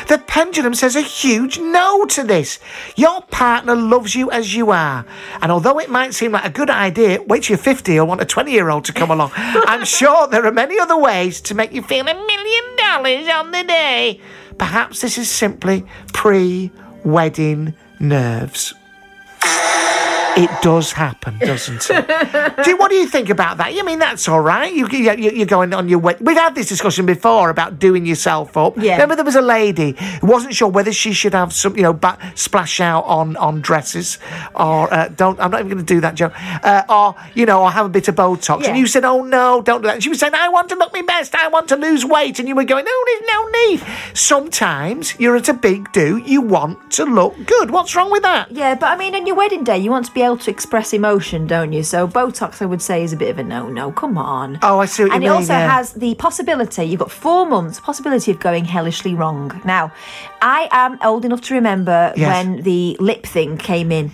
[0.08, 2.60] The pendulum says a huge no to this.
[2.95, 5.05] Your partner loves you as you are.
[5.41, 8.21] And although it might seem like a good idea, wait till you're 50 or want
[8.21, 11.55] a 20 year old to come along, I'm sure there are many other ways to
[11.55, 14.21] make you feel a million dollars on the day.
[14.58, 16.71] Perhaps this is simply pre
[17.03, 18.73] wedding nerves.
[20.38, 22.56] It does happen, doesn't it?
[22.65, 23.74] do what do you think about that?
[23.74, 24.74] You mean that's all right?
[24.74, 26.15] You, you, you're going on your way.
[26.19, 28.78] We've had this discussion before about doing yourself up.
[28.78, 28.93] Yeah.
[28.93, 31.93] Remember, there was a lady who wasn't sure whether she should have some, you know,
[31.93, 34.17] ba- splash out on on dresses,
[34.54, 35.39] or uh, don't.
[35.39, 36.34] I'm not even going to do that joke.
[36.36, 38.63] Uh, or you know, or have a bit of Botox.
[38.63, 38.69] Yeah.
[38.69, 40.76] And you said, "Oh no, don't do that." And she was saying, "I want to
[40.76, 41.34] look my best.
[41.34, 45.38] I want to lose weight." And you were going, "No, there's no need." Sometimes you're
[45.38, 46.17] at a big do.
[46.17, 47.71] You want to look good.
[47.71, 48.52] What's wrong with that?
[48.52, 50.91] Yeah, but I mean, on your wedding day, you want to be able to express
[50.93, 51.83] emotion, don't you?
[51.83, 53.91] So Botox, I would say, is a bit of a no-no.
[53.91, 54.59] Come on.
[54.61, 55.69] Oh, I see what and you it also yeah.
[55.77, 56.83] has the possibility.
[56.85, 59.61] You've got four months possibility of going hellishly wrong.
[59.63, 59.91] Now,
[60.41, 62.27] I am old enough to remember Yes.
[62.45, 64.11] when the lip thing came in.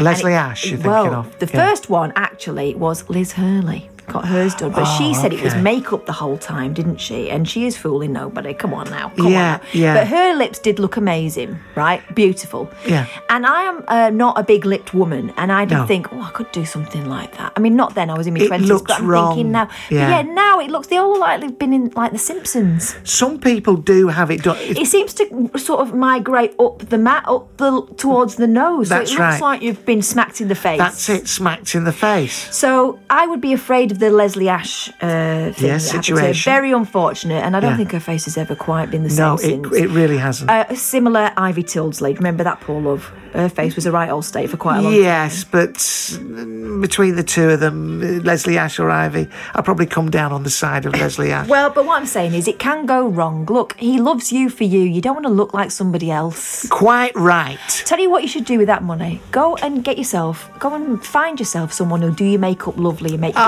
[0.00, 1.38] Leslie it- Ash, you're thinking well, of.
[1.38, 1.66] the Yeah.
[1.68, 3.90] first one actually was Liz Hurley.
[4.08, 7.30] Got hers done, but she Oh, said it was makeup the whole time, didn't she?
[7.30, 8.54] And she is fooling nobody.
[8.54, 9.60] Come on now, come Yeah, on.
[9.60, 9.60] Now.
[9.72, 9.94] yeah.
[9.94, 12.00] But her lips did look amazing, right?
[12.14, 12.70] Beautiful.
[12.86, 13.06] Yeah.
[13.28, 15.86] And I am uh, not a big lipped woman, and I did No.
[15.86, 17.52] think, oh, I could do something like that.
[17.56, 18.08] I mean, not then.
[18.10, 19.34] I was in my It twenties, looks but I'm wrong.
[19.34, 19.68] thinking now.
[19.90, 20.08] Yeah.
[20.10, 20.86] Yeah, now it looks.
[20.88, 22.94] They all look like they've been in like The Simpsons.
[23.04, 24.56] Some people do have it done.
[24.58, 28.88] It's- It seems to sort of migrate up the mat, up the towards the nose.
[28.88, 29.40] That's so it looks right.
[29.42, 30.78] like you've been smacked in the face.
[30.78, 32.54] That's it, smacked in the face.
[32.54, 35.06] So I would be afraid of the Leslie Ash uh, thing.
[35.08, 36.50] Yeah, that happened situation.
[36.52, 37.76] Very unfortunate, and I don't Yeah.
[37.76, 39.76] think her face has ever quite been the No, same it, since.
[39.76, 40.50] it really hasn't.
[40.50, 42.14] uh, similar Ivy Tilsley.
[42.16, 43.10] Remember that poor love?
[43.34, 45.02] Her face was a right old state for quite a long time.
[45.02, 49.84] Yes, but mm, between the two of them, uh, Leslie Ash or Ivy, I'll probably
[49.86, 51.46] come down on the side of Leslie Ash.
[51.48, 53.44] Well, but what I'm saying is, it can go wrong.
[53.46, 54.80] Look, he loves you for you.
[54.80, 56.66] You don't want to look like somebody else.
[56.70, 57.58] Quite right.
[57.84, 59.20] Tell you what you should do with that money.
[59.30, 63.20] Go and get yourself, go and find yourself someone who'll do your makeup lovely, and
[63.20, 63.44] make your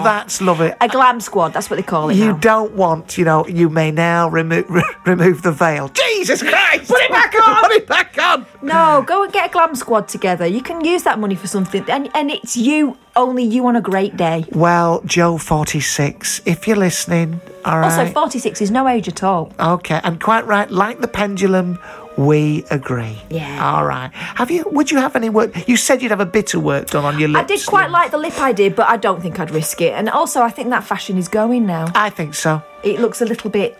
[0.00, 0.72] Oh, that's lovely.
[0.80, 1.52] a glam squad.
[1.52, 2.38] That's what they call it You now.
[2.38, 5.88] don't want, you know, you may now remo- re- remove the veil.
[5.88, 6.88] Jesus Christ!
[6.88, 7.62] Put it back on!
[7.62, 8.46] Put it back on!
[8.62, 10.46] No, go and get a glam squad together.
[10.46, 13.80] You can use that money for something, and and it's you, only you on a
[13.80, 14.44] great day.
[14.52, 17.98] Well, Joe 46, if you're listening, all right.
[18.00, 19.52] Also, 46 is no age at all.
[19.58, 21.78] Okay, and quite right, like the pendulum,
[22.16, 23.16] we agree.
[23.30, 23.64] Yeah.
[23.74, 24.10] All right.
[24.12, 25.68] Have you, would you have any work?
[25.68, 27.44] You said you'd have a bit of work done on your lips.
[27.44, 29.92] I did quite like the lip I did, but I don't think I'd risk it.
[29.94, 31.86] And also, I think that fashion is going now.
[31.94, 32.62] I think so.
[32.82, 33.78] It looks a little bit.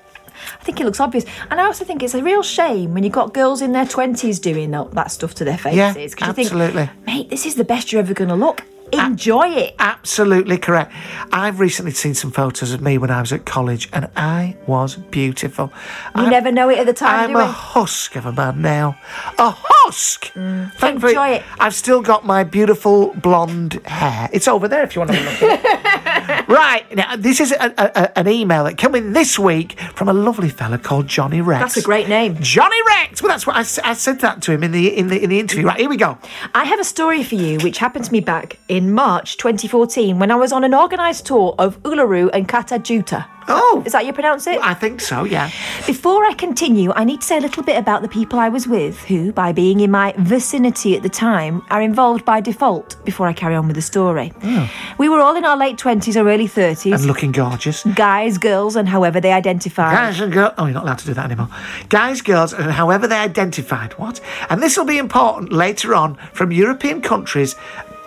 [0.61, 3.13] I think it looks obvious, and I also think it's a real shame when you've
[3.13, 5.77] got girls in their twenties doing that, that stuff to their faces.
[5.77, 6.91] Yeah, 'cause you think, absolutely.
[7.07, 8.65] mate, this is the best you're ever going to look.
[8.93, 9.75] Enjoy it.
[9.79, 10.93] Absolutely correct.
[11.33, 14.97] I've recently seen some photos of me when I was at college, and I was
[14.97, 15.73] beautiful.
[16.15, 18.97] You I'm- never know it at the time, I'm a husk of a man now.
[19.39, 20.27] A husk!
[20.35, 20.73] Mm.
[20.75, 21.43] Thankfully, enjoy it.
[21.59, 24.29] I've still got my beautiful blonde hair.
[24.33, 26.03] It's over there if you want to look at it.
[26.49, 30.13] right, now, this is a, a, an email that came in this week from a
[30.13, 31.61] lovely fella called Jonny Rex.
[31.61, 32.37] That's a great name.
[32.41, 33.23] Jonny Rex!
[33.23, 35.67] Well, that's what I said that to him in the, in, the, in the interview.
[35.67, 36.19] Right, here we go.
[36.55, 40.31] I have a story for you which happened to me back in March 2014 when
[40.31, 43.27] I was on an organised tour of Uluru and Kata Tjuta.
[43.49, 43.83] Oh.
[43.85, 44.59] Is that how you pronounce it?
[44.63, 45.51] I think so, yeah.
[45.87, 48.67] Before I continue, I need to say a little bit about the people I was
[48.67, 53.27] with, who, by being in my vicinity at the time, are involved by default before
[53.27, 54.33] I carry on with the story.
[54.43, 54.71] Oh.
[54.99, 56.95] We were all in our late 20s or early 30s.
[56.95, 57.85] And looking gorgeous.
[57.95, 59.95] Guys, girls, and however they identified.
[59.95, 60.53] Guys and girls.
[60.59, 61.49] Oh, you're not allowed to do that anymore.
[61.89, 63.93] Guys, girls, and however they identified.
[63.99, 64.21] What?
[64.51, 67.57] And this will be important later on from European countries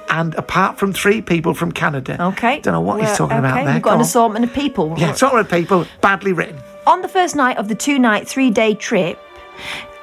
[0.09, 2.21] and apart from three people from Canada.
[2.21, 2.59] Okay.
[2.59, 3.73] Don't know what he's talking about okay, there.
[3.75, 4.01] We've got Go an on.
[4.01, 4.95] assortment of people.
[4.97, 6.59] Yeah, assortment of people, badly written.
[6.87, 9.19] On the first night of the two night, three day trip,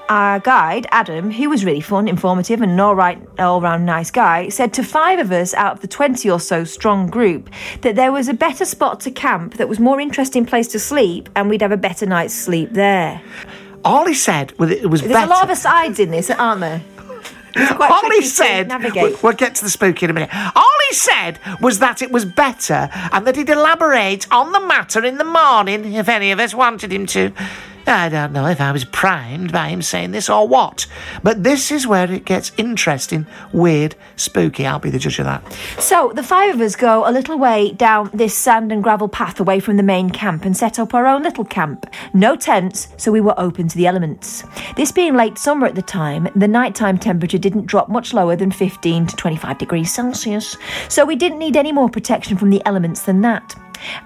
[0.08, 4.10] our guide, Adam, who was really fun, informative, and an all right, all round nice
[4.10, 7.48] guy, said to five of us out of the 20 or so strong group
[7.80, 11.28] that there was a better spot to camp that was more interesting place to sleep
[11.34, 13.22] and we'd have a better night's sleep there.
[13.84, 15.26] All he said was it was There's better.
[15.26, 16.82] a lot of asides in this, aren't there?
[17.56, 18.68] All he said,
[19.02, 20.30] we'll, we'll get to the spooky in a minute.
[20.54, 25.04] All he said was that it was better and that he'd elaborate on the matter
[25.04, 27.32] in the morning if any of us wanted him to.
[27.86, 30.86] I don't know if I was primed by him saying this or what,
[31.22, 34.66] but this is where it gets interesting, weird, spooky.
[34.66, 35.52] I'll be the judge of that.
[35.78, 39.40] So the five of us go a little way down this sand and gravel path
[39.40, 41.86] away from the main camp and set up our own little camp.
[42.14, 44.44] No tents, so we were open to the elements.
[44.76, 48.50] This being late summer at the time, the nighttime temperature didn't drop much lower than
[48.50, 50.56] 15 to 25 degrees Celsius,
[50.88, 53.54] so we didn't need any more protection from the elements than that.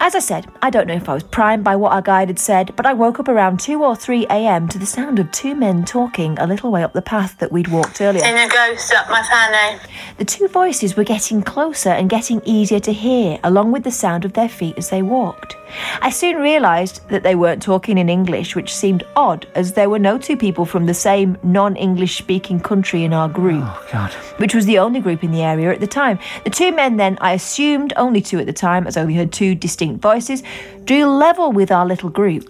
[0.01, 2.39] As I said, I don't know if I was primed by what our guide had
[2.39, 4.69] said, but I woke up around 2 or 3 a.m.
[4.69, 7.69] to the sound of two men talking a little way up the path that we'd
[7.69, 8.23] walked earlier.
[8.23, 9.79] Seen a ghost up my fanny.
[10.19, 14.25] The two voices were getting closer and getting easier to hear, along with the sound
[14.25, 15.57] of their feet as they walked.
[16.01, 19.99] I soon realised that they weren't talking in English, which seemed odd, as there were
[19.99, 24.13] no two people from the same non English speaking country in our group, Oh, God.
[24.39, 26.19] which was the only group in the area at the time.
[26.45, 29.33] The two men, then, I assumed only two at the time, as I only heard
[29.33, 30.45] two distinct voices,
[30.85, 32.45] do level with our little group.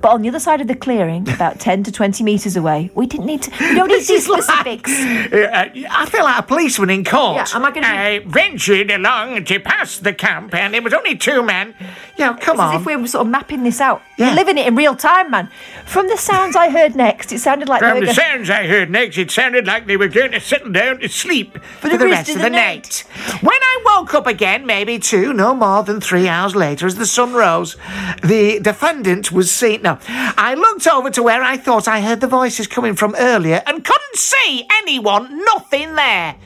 [0.00, 3.06] But on the other side of the clearing, about 10 to 20 metres away, we
[3.06, 3.50] didn't need to.
[3.60, 4.48] We don't need these is like-
[4.88, 7.36] Uh, I feel like a policeman in court.
[7.36, 10.92] Yeah, am I gonna be- I ventured along to pass the camp, and it was
[10.94, 11.74] only two men.
[12.16, 12.74] Yeah, come It's on.
[12.74, 14.02] as if we were sort of mapping this out.
[14.16, 14.26] Yeah.
[14.26, 15.48] You're living it in real time, man.
[15.86, 18.50] From the sounds I heard next, it sounded like they From were the go- sounds
[18.50, 21.88] I heard next, it sounded like they were going to settle down to sleep for,
[21.88, 23.04] the, rest, of the, night.
[23.40, 27.06] When I woke up again, maybe two, no more than three hours later, as the
[27.06, 27.76] sun rose,
[28.22, 29.79] the defendant was seen.
[29.82, 33.62] No, I looked over to where I thought I heard the voices coming from earlier
[33.66, 36.36] and couldn't see anyone, nothing there.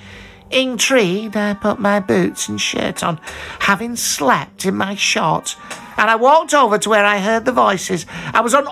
[0.50, 3.18] Intrigued, I put my boots and shirt on,
[3.60, 5.56] having slept in my shorts,
[5.96, 8.06] and I walked over to where I heard the voices.
[8.32, 8.68] I was un-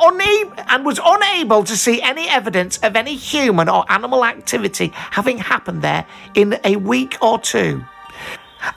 [0.68, 5.82] and was unable to see any evidence of any human or animal activity having happened
[5.82, 7.84] there in a week or two.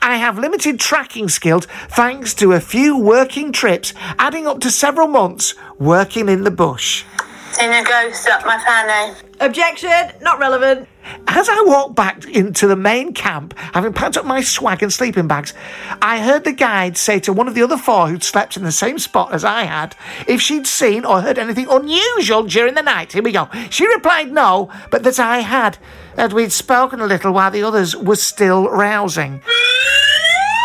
[0.02, 5.08] I have limited tracking skills thanks to a few working trips, adding up to several
[5.08, 7.04] months working in the bush.
[7.52, 9.16] Seen a ghost up my fanny.
[9.40, 10.88] Objection, not relevant.
[11.28, 15.28] As I walked back into the main camp, having packed up my swag and sleeping
[15.28, 15.54] bags,
[16.02, 18.72] I heard the guide say to one of the other four who'd slept in the
[18.72, 19.96] same spot as I had
[20.26, 23.12] if she'd seen or heard anything unusual during the night.
[23.12, 23.48] Here we go.
[23.70, 25.78] She replied no, but that I had,
[26.16, 29.40] that we'd spoken a little while the others were still rousing.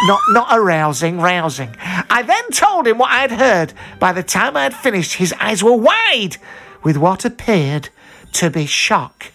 [0.08, 1.76] Not, not arousing, rousing.
[1.80, 3.74] I then told him what I had heard.
[4.00, 6.38] By the time I had finished, his eyes were wide
[6.84, 7.90] with what appeared
[8.34, 9.32] to be shock.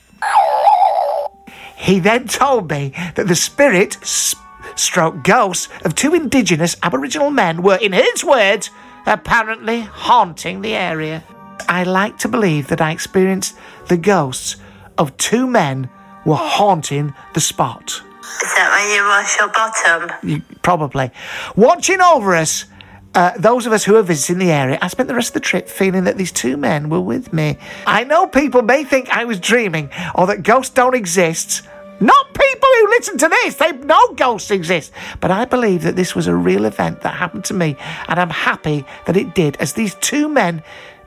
[1.76, 4.34] He then told me that the spirit, s-
[4.74, 8.70] stroke ghosts, of two indigenous Aboriginal men were, in his words,
[9.06, 11.22] apparently haunting the area.
[11.68, 14.56] I like to believe that I experienced the ghosts
[14.98, 15.88] of two men
[16.24, 18.02] were haunting the spot.
[18.42, 20.12] Is that when you wash your bottom?
[20.22, 21.10] You, probably.
[21.56, 22.66] Watching over us,
[23.14, 25.40] uh, those of us who are visiting the area, I spent the rest of the
[25.40, 27.56] trip feeling that these two men were with me.
[27.86, 31.62] I know people may think I was dreaming or that ghosts don't exist.
[31.98, 34.92] Not people who listen to this, they know ghosts exist.
[35.20, 38.28] But I believe that this was a real event that happened to me, and I'm
[38.28, 40.62] happy that it did, as these two men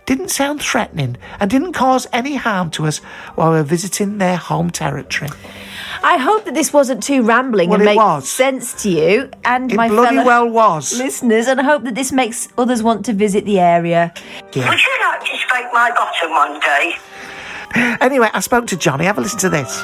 [0.05, 2.97] didn't sound threatening and didn't cause any harm to us
[3.35, 5.29] while we were visiting their home territory.
[6.01, 8.29] I hope that this wasn't too rambling Well, and it makes was.
[8.29, 10.97] sense to you and It my bloody fellow well was.
[10.97, 14.13] listeners, and I hope that this makes others want to visit the area.
[14.53, 14.69] Yeah.
[14.69, 16.95] Would you like to scrape my bottom one day?
[18.01, 19.05] Anyway, I spoke to Jonny.
[19.05, 19.83] Have a listen to this.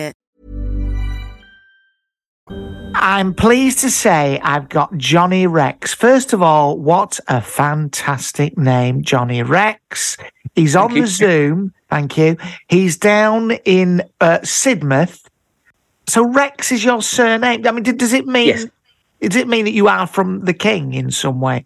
[3.01, 5.91] I'm pleased to say I've got Jonny Rex.
[5.91, 10.17] First of all, what a fantastic name, Jonny Rex.
[10.53, 11.73] He's on the Zoom.
[11.89, 12.37] Thank you.
[12.69, 15.25] He's down in uh, Sidmouth.
[16.07, 17.65] So Rex is your surname.
[17.65, 18.49] I mean, does it mean?
[18.49, 18.67] Yes.
[19.21, 21.65] Does it mean that you are from the king in some way?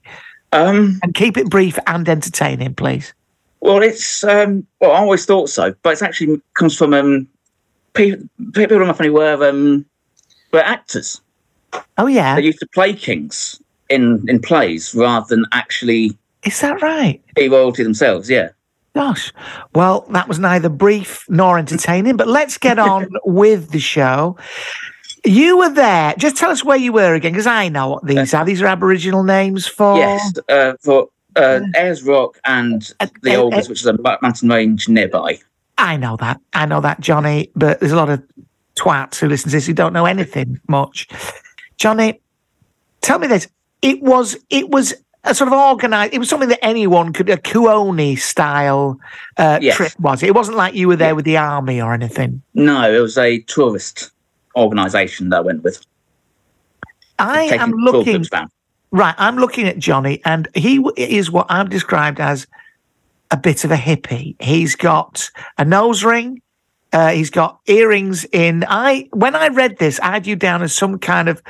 [0.53, 3.13] Um, and keep it brief and entertaining, please.
[3.59, 7.27] Well, it's um, well, I always thought so, but it's actually comes from um,
[7.93, 9.85] people, people in my family were um,
[10.53, 11.21] were actors.
[11.97, 16.81] Oh yeah, They used to play kings in in plays rather than actually is that
[16.81, 17.21] right?
[17.35, 18.29] be royalty themselves.
[18.29, 18.49] Yeah.
[18.93, 19.33] Gosh.
[19.73, 24.37] Well, that was neither brief nor entertaining, but let's get on with the show.
[25.25, 26.13] You were there.
[26.17, 28.45] Just tell us where you were again, because I know what these are.
[28.45, 29.97] These are Aboriginal names for.
[29.97, 30.33] Yes.
[30.47, 34.87] Uh, for uh, Ayers Rock and the uh, Olgas, uh, which is a mountain range
[34.87, 35.39] nearby.
[35.77, 36.39] I know that.
[36.53, 37.51] I know that, Jonny.
[37.55, 38.23] But there's a lot of
[38.75, 41.07] twats who listen to this who don't know anything much.
[41.77, 42.19] Jonny,
[43.01, 43.47] tell me this.
[43.81, 44.37] It was.
[44.49, 44.93] It was.
[45.27, 46.13] A sort of organised.
[46.13, 47.31] It was something that anyone could.
[47.31, 48.99] A Kuoni style
[49.37, 49.75] uh, Yes.
[49.75, 50.27] trip was it?
[50.27, 52.43] It wasn't like you were there with the army or anything.
[52.53, 54.11] No, it was a tourist
[54.55, 55.83] organisation that I went with.
[57.17, 58.23] I am looking.
[58.91, 62.45] Right, I'm looking at Jonny, and he is what I've described as
[63.31, 64.35] a bit of a hippie.
[64.39, 66.41] He's got a nose ring.
[66.95, 68.63] Uh, he's got earrings in.
[68.69, 71.43] I when I read this, I had you down as some kind of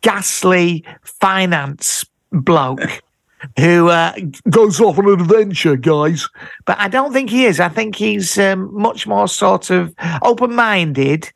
[0.00, 2.80] ghastly finance bloke
[3.56, 4.14] who uh,
[4.50, 6.28] goes off on an adventure, guys.
[6.64, 7.60] But I don't think he is.
[7.60, 11.32] I think he's um, much more sort of open-minded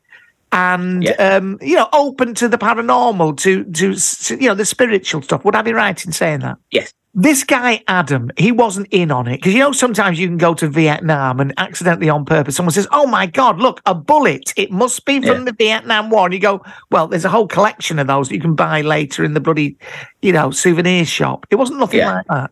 [0.52, 5.44] and um, you know open to the paranormal, to to you know the spiritual stuff.
[5.44, 6.58] Would I be right in saying that?
[6.70, 6.92] Yes.
[7.14, 10.54] This guy Adam, he wasn't in on it because you know sometimes you can go
[10.54, 14.52] to Vietnam and accidentally on purpose someone says, "Oh my God, look, a bullet!
[14.56, 15.44] It must be from Yeah.
[15.44, 18.40] the Vietnam War." And you go, "Well, there's a whole collection of those that you
[18.40, 19.76] can buy later in the bloody,
[20.22, 22.12] you know, souvenir shop." It wasn't nothing Yeah.
[22.16, 22.50] like that.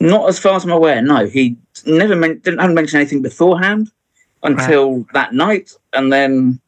[0.00, 1.00] Not as far as I'm aware.
[1.00, 1.56] No, he
[1.86, 3.90] never men- didn't mention anything beforehand
[4.42, 6.60] until that night, and then,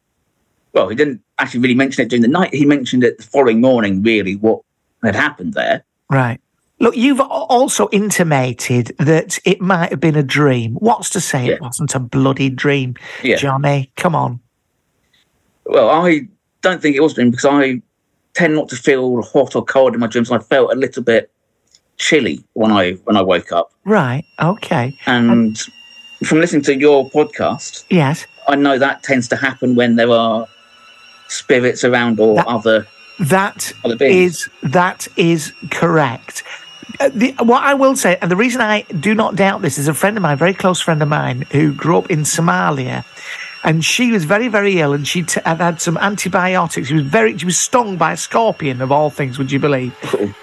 [0.73, 2.53] well, he didn't actually really mention it during the night.
[2.53, 4.01] He mentioned it the following morning.
[4.03, 4.61] Really, what
[5.03, 5.83] had happened there?
[6.09, 6.39] Right.
[6.79, 10.73] Look, you've also intimated that it might have been a dream.
[10.75, 13.35] What's to say it wasn't a bloody dream, Yeah.
[13.35, 13.91] Jonny?
[13.97, 14.39] Come on.
[15.65, 16.21] Well, I
[16.61, 17.81] don't think it was a dream because I
[18.33, 20.31] tend not to feel hot or cold in my dreams.
[20.31, 21.31] I felt a little bit
[21.97, 24.23] chilly when I when I woke up, Right.
[24.41, 24.97] Okay.
[25.05, 25.55] and
[26.25, 28.25] from listening to your podcast, Yes.
[28.47, 30.47] I know that tends to happen when there are
[31.31, 32.87] spirits around or other
[33.19, 34.47] That other beings.
[34.63, 36.43] is that is correct.
[36.99, 39.87] Uh, the, what I will say, and the reason I do not doubt this, is
[39.87, 43.05] a friend of mine, a very close friend of mine, who grew up in Somalia,
[43.63, 46.87] and she was very, very ill, and she t- had had some antibiotics.
[46.89, 49.37] She was very, she was stung by a scorpion of all things.
[49.39, 49.93] Would you believe?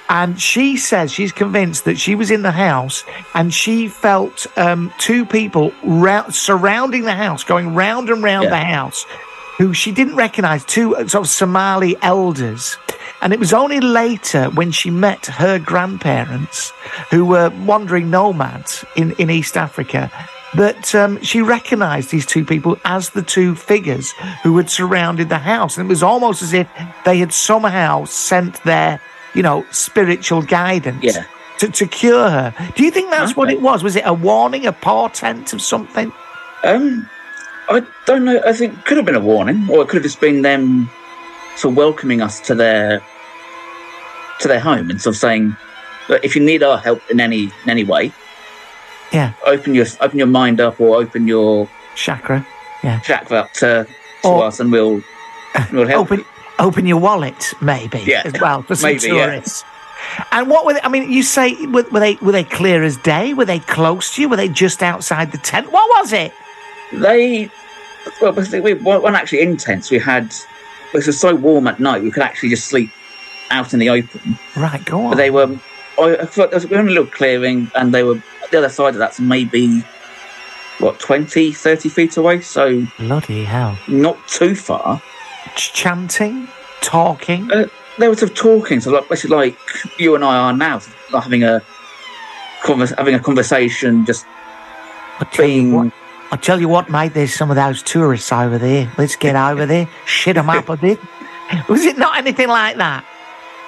[0.08, 4.92] And she says she's convinced that she was in the house and she felt um,
[4.98, 8.50] two people rou- surrounding the house, going round and round Yeah.
[8.50, 9.04] the house,
[9.58, 12.76] who she didn't recognize, two sort of Somali elders.
[13.20, 16.70] And it was only later when she met her grandparents,
[17.10, 20.10] who were wandering nomads in, in East Africa,
[20.54, 25.38] that um, she recognized these two people as the two figures who had surrounded the
[25.38, 25.76] house.
[25.76, 26.68] And it was almost as if
[27.04, 29.00] they had somehow sent their,
[29.34, 31.24] you know, spiritual guidance Yeah.
[31.58, 32.54] to, to cure her.
[32.76, 33.82] Do you think that's what it was?
[33.82, 36.12] Was it a warning, a portent of something?
[36.64, 37.08] Um,
[37.70, 38.40] I don't know.
[38.46, 40.88] I think it could have been a warning, or it could have just been them
[41.56, 43.02] sort of welcoming us to their
[44.40, 45.56] to their home and sort of saying,
[46.08, 48.12] "Look, if you need our help in any in any way,
[49.12, 49.32] Yeah.
[49.44, 52.46] open your open your mind up or open your Chakra.
[52.84, 53.00] Yeah.
[53.00, 53.86] chakra up to,
[54.22, 55.02] to Or- us, and we'll
[55.72, 56.24] we'll help." Open,
[56.58, 58.22] open your wallet, maybe, Yeah.
[58.24, 59.26] as well, for some Maybe, yeah.
[59.26, 59.64] tourists.
[60.32, 62.96] And what were they, I mean, you say, were, were they were they clear as
[62.98, 63.34] day?
[63.34, 64.28] Were they close to you?
[64.28, 65.70] Were they just outside the tent?
[65.72, 66.32] What was it?
[66.92, 67.50] They
[68.20, 69.90] well, basically, we weren't actually intense.
[69.90, 70.32] We had
[70.94, 72.90] it was so warm at night we could actually just sleep
[73.50, 74.38] out in the open.
[74.56, 75.10] Right, go on.
[75.10, 75.58] But they were.
[75.98, 78.58] I I thought there was we were in a little clearing, and they were the
[78.58, 79.84] other side of that's maybe
[80.78, 82.40] what 20, 30 feet away.
[82.40, 83.76] So Bloody hell.
[83.88, 85.02] not too far.
[85.56, 86.48] Ch- chanting,
[86.80, 87.50] talking.
[87.50, 87.66] Uh,
[87.98, 89.58] they were sort of talking, so like basically like
[89.98, 90.80] you and I are now,
[91.12, 91.62] like having a
[92.64, 94.24] convers- having a conversation, just
[95.36, 95.92] being.
[96.30, 98.90] I tell you what, mate, there's some of those tourists over there.
[98.98, 100.98] Let's get over there, shit them up a bit.
[101.68, 103.04] Was it not anything like that?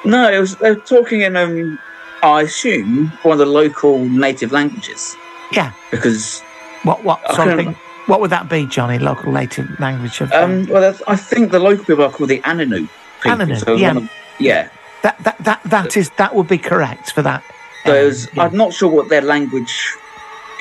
[0.04, 1.78] No, it was they were talking in um,
[2.22, 5.14] I assume one of the local native languages
[5.52, 5.72] Yeah.
[5.90, 6.40] because
[6.84, 7.82] What what I sort of couldn't- thing?
[8.06, 8.98] What would that be, Jonny?
[8.98, 12.40] Local native language of um, well, that's, I think the local people are called the
[12.40, 12.88] Anangu
[13.22, 13.38] people.
[13.38, 13.96] Anangu, so yeah.
[13.96, 14.68] of- yeah.
[15.02, 17.42] that that that that is that would be correct for that.
[17.84, 19.94] So it was- I'm not sure what their language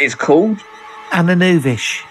[0.02, 0.60] is called.
[1.12, 2.03] Ananuvish.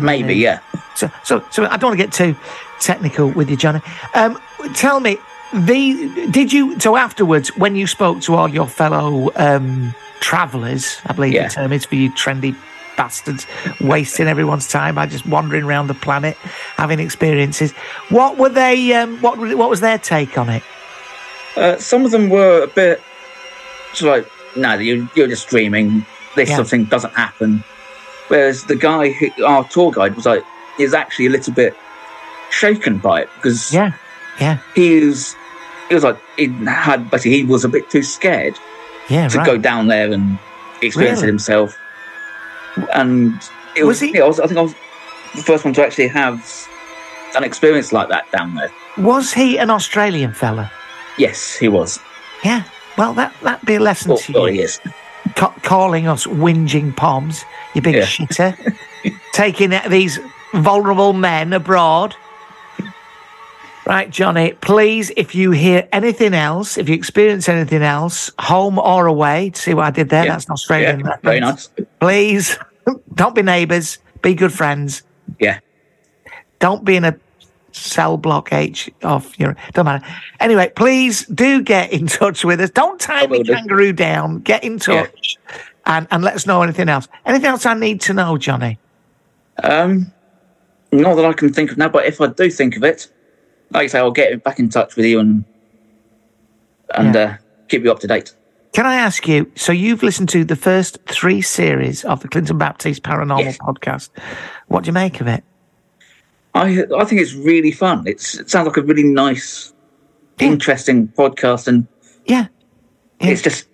[0.00, 0.60] Maybe, yeah.
[0.94, 2.36] So, so, so I don't want to get too
[2.80, 3.80] technical with you, Jonny.
[4.14, 4.40] Um,
[4.74, 5.18] tell me,
[5.52, 10.98] the did you so afterwards when you spoke to all your fellow um, travellers?
[11.06, 11.48] I believe Yeah.
[11.48, 12.56] the term is for you trendy
[12.96, 13.46] bastards,
[13.80, 16.36] wasting everyone's time by just wandering around the planet,
[16.76, 17.72] having experiences.
[18.08, 18.92] What were they?
[18.94, 20.62] Um, what what was their take on it?
[21.56, 23.00] Uh, some of them were a bit
[23.94, 26.04] sort like, no, you, you're just dreaming.
[26.34, 26.56] This Yeah.
[26.56, 27.64] sort of thing doesn't happen.
[28.28, 30.42] Whereas the guy, who, our tour guide, was like,
[30.78, 31.76] is actually a little bit
[32.50, 33.92] shaken by it because yeah,
[34.40, 35.34] yeah, he was,
[35.88, 38.54] he was like, he had, but he was a bit too scared
[39.08, 39.46] Yeah, to right.
[39.46, 40.38] go down there and
[40.82, 41.28] experience Really?
[41.28, 41.76] it himself.
[42.94, 43.32] And
[43.76, 44.74] it Was was, he- yeah, I, was, I think I was
[45.34, 46.68] the first one to actually have
[47.36, 48.70] an experience like that down there.
[48.98, 50.70] Was he an Australian fella?
[51.18, 51.98] Yes, he was.
[52.44, 52.64] Yeah.
[52.98, 54.54] Well, that that'd be a lesson Well, to well, you.
[54.54, 54.80] he is.
[55.34, 58.02] Ca- calling us whinging poms, you big Yeah.
[58.02, 58.76] shitter,
[59.32, 60.18] taking these
[60.54, 62.14] vulnerable men abroad.
[63.86, 69.06] Right, Jonny, please, if you hear anything else, if you experience anything else, home or
[69.06, 70.24] away, to see what I did there?
[70.24, 70.32] Yeah.
[70.32, 71.68] That's an Australian Yeah, very nice.
[72.00, 72.58] Please,
[73.14, 75.02] don't be neighbours, be good friends.
[75.38, 75.60] Yeah.
[76.58, 77.16] Don't be in a
[77.76, 79.56] cell block H of your.
[79.74, 80.04] Don't matter.
[80.40, 82.70] Anyway, please do get in touch with us.
[82.70, 84.40] Don't tie me kangaroo down.
[84.40, 85.36] Get in touch
[85.86, 87.08] and, and let us know anything else.
[87.24, 88.78] Anything else I need to know, Jonny?
[89.62, 90.12] Um,
[90.92, 93.10] not that I can think of now, but if I do think of it,
[93.70, 95.44] like I say, I'll get back in touch with you and
[96.94, 97.20] and Yeah.
[97.22, 97.36] uh,
[97.68, 98.32] keep you up to date.
[98.72, 99.50] Can I ask you?
[99.56, 103.58] So you've listened to the first three series of the Clinton Baptiste Paranormal Yes.
[103.58, 104.10] podcast.
[104.68, 105.42] What do you make of it?
[106.56, 108.04] I I think it's really fun.
[108.06, 109.72] It's it sounds like a really nice,
[110.40, 111.86] interesting podcast, and
[112.26, 112.46] Yeah.
[113.20, 113.68] it's just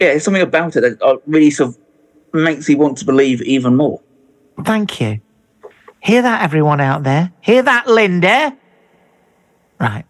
[0.00, 1.78] yeah, it's something about it that uh, really sort of
[2.32, 4.00] makes you want to believe even more.
[4.64, 5.20] Thank you.
[6.00, 7.32] Hear that, everyone out there?
[7.40, 8.56] Hear that, Linda?
[9.80, 10.04] Right.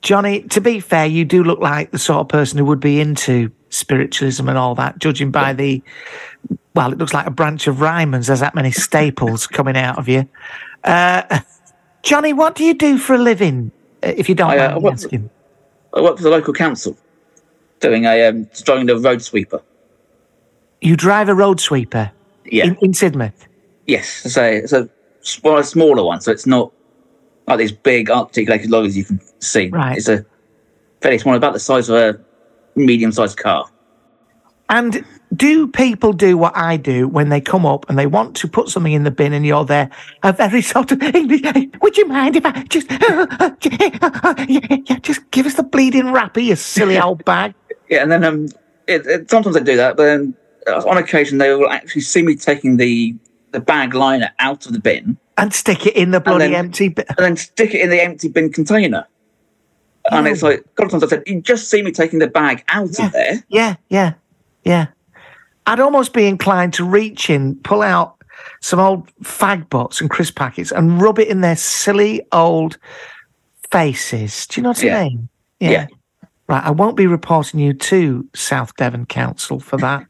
[0.00, 3.00] Jonny, to be fair, you do look like the sort of person who would be
[3.00, 5.82] into spiritualism and all that, judging by the,
[6.74, 8.26] well, it looks like a branch of Ryman's.
[8.26, 10.28] There's that many staples coming out of you.
[10.84, 11.40] Uh,
[12.02, 13.70] Jonny, what do you do for a living,
[14.02, 15.30] uh, if you don't I, uh, mind me what- asking?
[15.92, 16.96] I work for the local council,
[17.80, 19.60] doing a um, driving a road sweeper.
[20.80, 22.12] You drive a road sweeper
[22.44, 22.66] Yeah.
[22.66, 23.32] in, in Sidmouth.
[23.88, 26.70] Yes, it's a, it's well, a smaller one, so it's not
[27.48, 29.68] like these big articulated lorries you can see.
[29.68, 29.98] Right.
[29.98, 30.24] It's a
[31.00, 32.20] fairly small, one, about the size of a
[32.86, 33.66] medium-sized car.
[34.68, 35.04] And
[35.34, 38.68] do people do what I do when they come up and they want to put
[38.68, 39.90] something in the bin and you're there,
[40.22, 41.42] a very sort of English,
[41.82, 43.26] would you mind if I just, yeah,
[44.86, 47.54] yeah, just give us the bleeding wrapper, you silly old bag?
[47.88, 48.46] Yeah, and then um,
[48.86, 50.34] it, it, sometimes they do that, but then
[50.68, 53.14] uh, on occasion they will actually see me taking the
[53.52, 56.88] the bag liner out of the bin And stick it in the bloody then- empty
[56.90, 57.04] bin.
[57.08, 59.04] and then stick it in the empty bin container.
[60.10, 62.26] And it's like a couple of times I said, "You just see me taking the
[62.28, 64.14] bag out of there." Yeah, yeah,
[64.64, 64.88] yeah.
[65.66, 68.16] I'd almost be inclined to reach in, pull out
[68.60, 72.78] some old fag butts and crisp packets and rub it in their silly old
[73.70, 74.46] faces.
[74.46, 74.98] Do you know what Yeah.
[74.98, 75.28] I mean?
[75.60, 75.86] Yeah.
[76.48, 80.04] Right, I won't be reporting you to South Devon Council for that,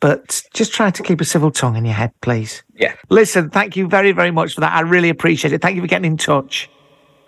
[0.00, 2.62] but just try to keep a civil tongue in your head, please.
[2.74, 2.92] Yeah.
[3.08, 4.74] Listen, thank you very, very much for that.
[4.74, 5.62] I really appreciate it.
[5.62, 6.68] Thank you for getting in touch.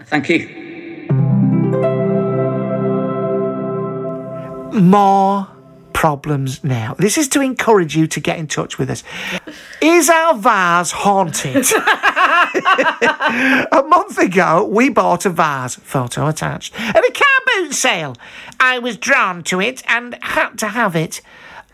[0.04, 0.81] Thank you.
[4.72, 5.48] More
[5.92, 6.94] problems now.
[6.98, 9.04] This is to encourage you to get in touch with us.
[9.80, 11.64] Is our vase haunted?
[13.72, 18.16] a month ago, we bought a vase, photo attached, at a car boot sale.
[18.58, 21.20] I was drawn to it and had to have it.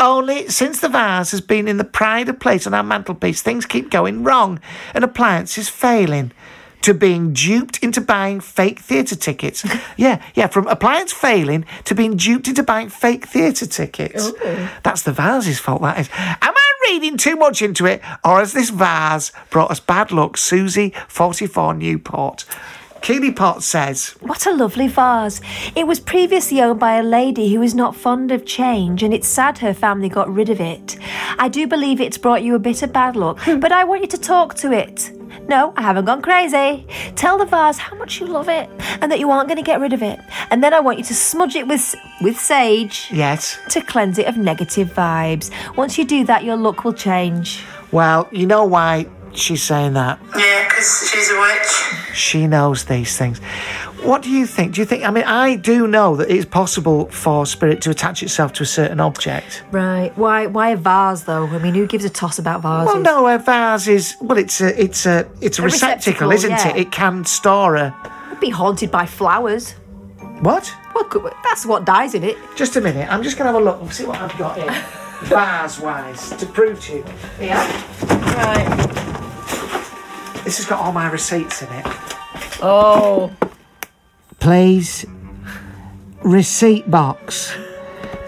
[0.01, 3.66] Only since the vase has been in the pride of place on our mantelpiece, things
[3.66, 4.61] keep going wrong
[4.94, 6.32] and appliances failing.
[6.83, 9.64] To being duped into buying fake theatre tickets.
[9.97, 14.33] yeah, yeah, from appliance failing to being duped into buying fake theatre tickets.
[14.85, 16.09] That's the vase's fault, that is.
[16.16, 20.37] Am I reading too much into it, or has this vase brought us bad luck?
[20.37, 22.45] Susie, 44 Newport.
[23.03, 25.40] Keely Pot says, What a lovely vase.
[25.74, 29.28] It was previously owned by a lady who is not fond of change, and it's
[29.28, 30.99] sad her family got rid of it.
[31.38, 33.61] I do believe it's brought you a bit of bad luck, hmm.
[33.61, 35.12] but I want you to talk to it.
[35.49, 36.86] No, I haven't gone crazy.
[37.16, 38.68] Tell the vase how much you love it
[39.01, 40.18] and that you aren't going to get rid of it.
[40.51, 43.59] And then I want you to smudge it with with sage Yes.
[43.70, 45.51] to cleanse it of negative vibes.
[45.76, 47.64] Once you do that, your luck will change.
[47.92, 49.07] Well, you know why
[49.39, 50.18] she's saying that?
[50.36, 52.16] Yeah, because she's a witch.
[52.16, 53.39] She knows these things.
[54.03, 54.74] What do you think?
[54.74, 55.05] Do you think?
[55.05, 58.66] I mean, I do know that it's possible for spirit to attach itself to a
[58.66, 59.64] certain object.
[59.72, 60.16] Right.
[60.16, 61.47] Why why a vase though?
[61.47, 62.95] I mean, who gives a toss about vases?
[62.95, 66.32] Well, no, a vase is well, it's a it's a it's a, A receptacle, receptacle,
[66.32, 66.68] isn't yeah.
[66.76, 66.76] it?
[66.86, 67.95] It can store a
[68.28, 69.72] It'd be haunted by flowers.
[70.43, 70.72] what?
[70.95, 72.36] Well, that's what dies in it.
[72.57, 73.09] Just a minute.
[73.11, 74.70] I'm just gonna have a look and see what I've got here,
[75.22, 77.05] vase wise, to prove to you.
[77.41, 77.66] Yeah.
[78.36, 79.28] Right.
[80.49, 81.84] This has got all my receipts in it.
[82.62, 83.30] Oh.
[84.40, 85.05] Please,
[86.22, 87.55] receipt box.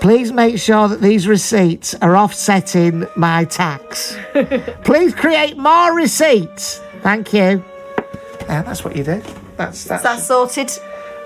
[0.02, 4.18] Please make sure that these receipts are offsetting my tax.
[4.84, 6.82] Please create more receipts.
[7.00, 7.64] Thank you.
[8.42, 9.22] Yeah, that's what you do.
[9.56, 10.70] That's Is that's, that sorted?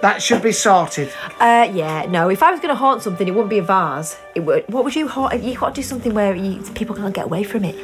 [0.01, 1.13] that should be sorted.
[1.41, 2.29] Uh, yeah, no.
[2.29, 4.17] If I was going to haunt something, it wouldn't be a vase.
[4.37, 4.65] It would.
[4.69, 5.43] What would you haunt?
[5.43, 7.75] You got to do something where you, people can't get away from it.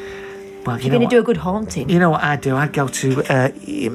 [0.71, 1.89] Well, If you you're going to do a good haunting.
[1.91, 2.57] You know what I'd do?
[2.57, 3.49] I'd go to uh,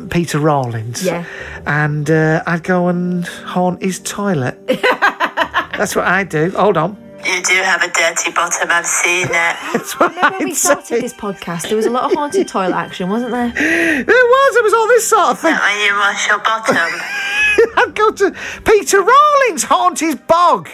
[0.09, 1.03] Peter Rawlins.
[1.03, 1.25] Yeah.
[1.65, 4.57] And uh, I'd go and haunt his toilet.
[4.67, 6.51] That's what I'd do.
[6.51, 6.97] Hold on.
[7.25, 9.29] You do have a dirty bottom, I've seen it.
[9.73, 11.01] That's what Remember when I'd we started say.
[11.01, 11.63] this podcast?
[11.69, 13.49] There was a lot of haunted toilet action, wasn't there?
[13.55, 14.53] There was.
[14.53, 15.53] There was all this sort of thing.
[15.53, 17.01] That when you wash your bottom.
[17.77, 20.69] I'd go to Peter Rawlings, haunt his bog.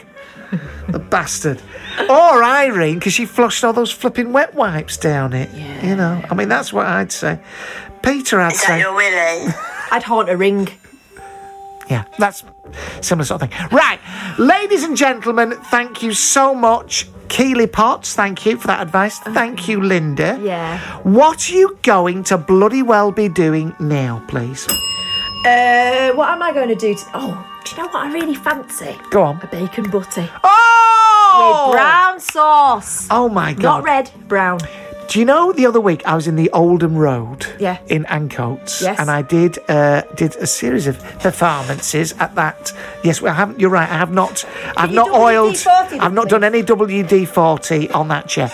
[0.89, 1.61] The bastard.
[2.09, 5.49] Or Irene, because she flushed all those flipping wet wipes down it.
[5.83, 7.39] You know, I mean, that's what I'd say.
[8.01, 8.79] Peter, I'd Is that say.
[8.79, 9.53] your willy?
[9.91, 10.67] I'd haunt a ring.
[11.89, 12.43] Yeah, that's
[13.01, 13.67] similar sort of thing.
[13.71, 13.99] Right,
[14.39, 17.07] ladies and gentlemen, thank you so much.
[17.27, 19.19] Keely Potts, thank you for that advice.
[19.19, 20.39] Thank you, Linda.
[20.41, 20.79] Yeah.
[21.03, 24.67] What are you going to bloody well be doing now, please?
[25.45, 26.93] Uh, what am I going to do?
[26.93, 28.99] To, oh, do you know what I really fancy?
[29.09, 29.39] Go on.
[29.41, 31.67] A bacon butty Oh!
[31.67, 33.07] with brown sauce.
[33.09, 33.61] Oh my god.
[33.63, 34.59] Not red, brown.
[35.11, 37.79] Do you know the other week I was in the Oldham Road Yeah.
[37.87, 38.97] in Ancoats Yes.
[38.97, 42.71] and I did uh, did a series of performances at that.
[43.03, 43.59] Yes, well, I haven't.
[43.59, 43.89] You're right.
[43.89, 44.45] I have not.
[44.77, 45.55] I've not oiled.
[45.55, 48.49] WD-40 I've not done any WD forty on that chair.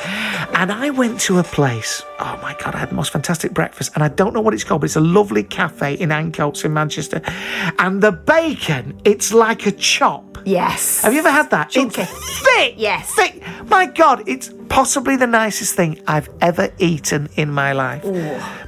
[0.55, 2.01] And I went to a place.
[2.19, 2.73] Oh my god!
[2.73, 4.95] I had the most fantastic breakfast, and I don't know what it's called, but it's
[4.95, 7.21] a lovely cafe in Ancoats in Manchester.
[7.77, 10.39] And the bacon, it's like a chop.
[10.43, 11.01] Yes.
[11.03, 11.69] Have you ever had that?
[11.69, 12.01] Chunky.
[12.01, 12.73] It's thick.
[12.77, 13.13] Yes.
[13.13, 13.43] Thick.
[13.65, 18.03] My God, it's possibly the nicest thing I've ever eaten in my life.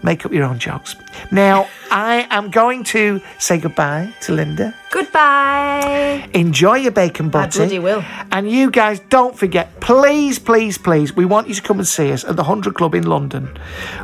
[0.03, 0.95] Make up your own jokes.
[1.31, 4.75] Now, I am going to say goodbye to Linda.
[4.91, 6.29] Goodbye.
[6.33, 8.03] Enjoy your bacon I bloody will.
[8.31, 12.11] And you guys, don't forget, please, please, please, we want you to come and see
[12.11, 13.57] us at the 100 Club in London.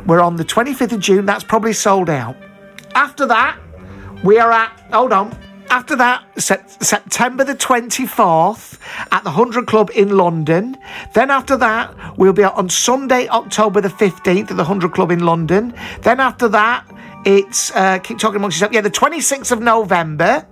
[0.06, 1.26] We're on the 25th of June.
[1.26, 2.36] That's probably sold out.
[2.94, 3.58] After that,
[4.24, 5.36] we are at, hold on.
[5.70, 8.78] After that, Sep- September the 24th
[9.10, 10.76] at the 100 Club in London.
[11.14, 15.20] Then after that, we'll be on Sunday, October the 15th at the 100 Club in
[15.20, 15.74] London.
[16.02, 16.86] Then after that,
[17.26, 20.46] it's, uh, keep talking amongst yourself, yeah, the 26th of November.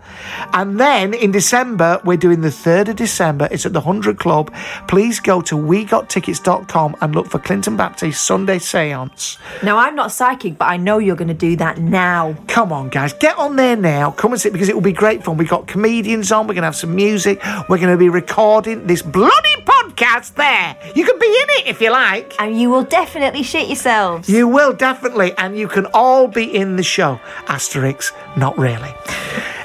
[0.53, 3.47] And then in December, we're doing the 3rd of December.
[3.53, 4.53] It's at the 100 Club.
[4.89, 9.39] Please go to wegottickets.com and look for Clinton Baptiste Sunday Seance.
[9.63, 12.35] Now, I'm not psychic, but I know you're going to do that now.
[12.49, 14.11] Come on, guys, get on there now.
[14.11, 15.37] Come and sit because it will be great fun.
[15.37, 18.87] We've got comedians on, we're going to have some music, we're going to be recording
[18.89, 20.77] this bloody podcast there.
[20.95, 22.35] You can be in it if you like.
[22.41, 24.29] And you will definitely shit yourselves.
[24.29, 27.21] You will definitely, and you can all be in the show.
[27.47, 28.93] Asterix, not really.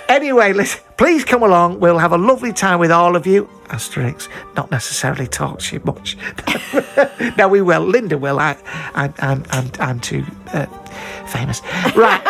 [0.08, 1.80] Anyway, listen, please come along.
[1.80, 3.48] We'll have a lovely time with all of you.
[3.68, 6.18] Asterix, not necessarily talk to you much.
[7.38, 7.82] no, we will.
[7.82, 8.40] Linda will.
[8.40, 8.58] I,
[8.96, 10.66] I, I'm, I'm, I'm too uh,
[11.28, 11.62] famous.
[11.96, 12.22] Right.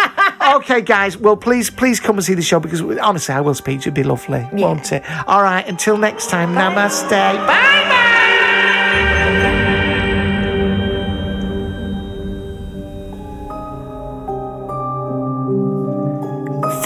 [0.56, 1.18] okay, guys.
[1.18, 3.92] Well, please, please come and see the show because honestly, I will speak to you.
[3.92, 5.04] It'd be lovely, won't it?
[5.28, 5.66] All right.
[5.66, 6.54] Until next time.
[6.54, 7.10] Namaste.
[7.10, 8.19] Bye bye.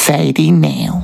[0.00, 1.02] Sadie now.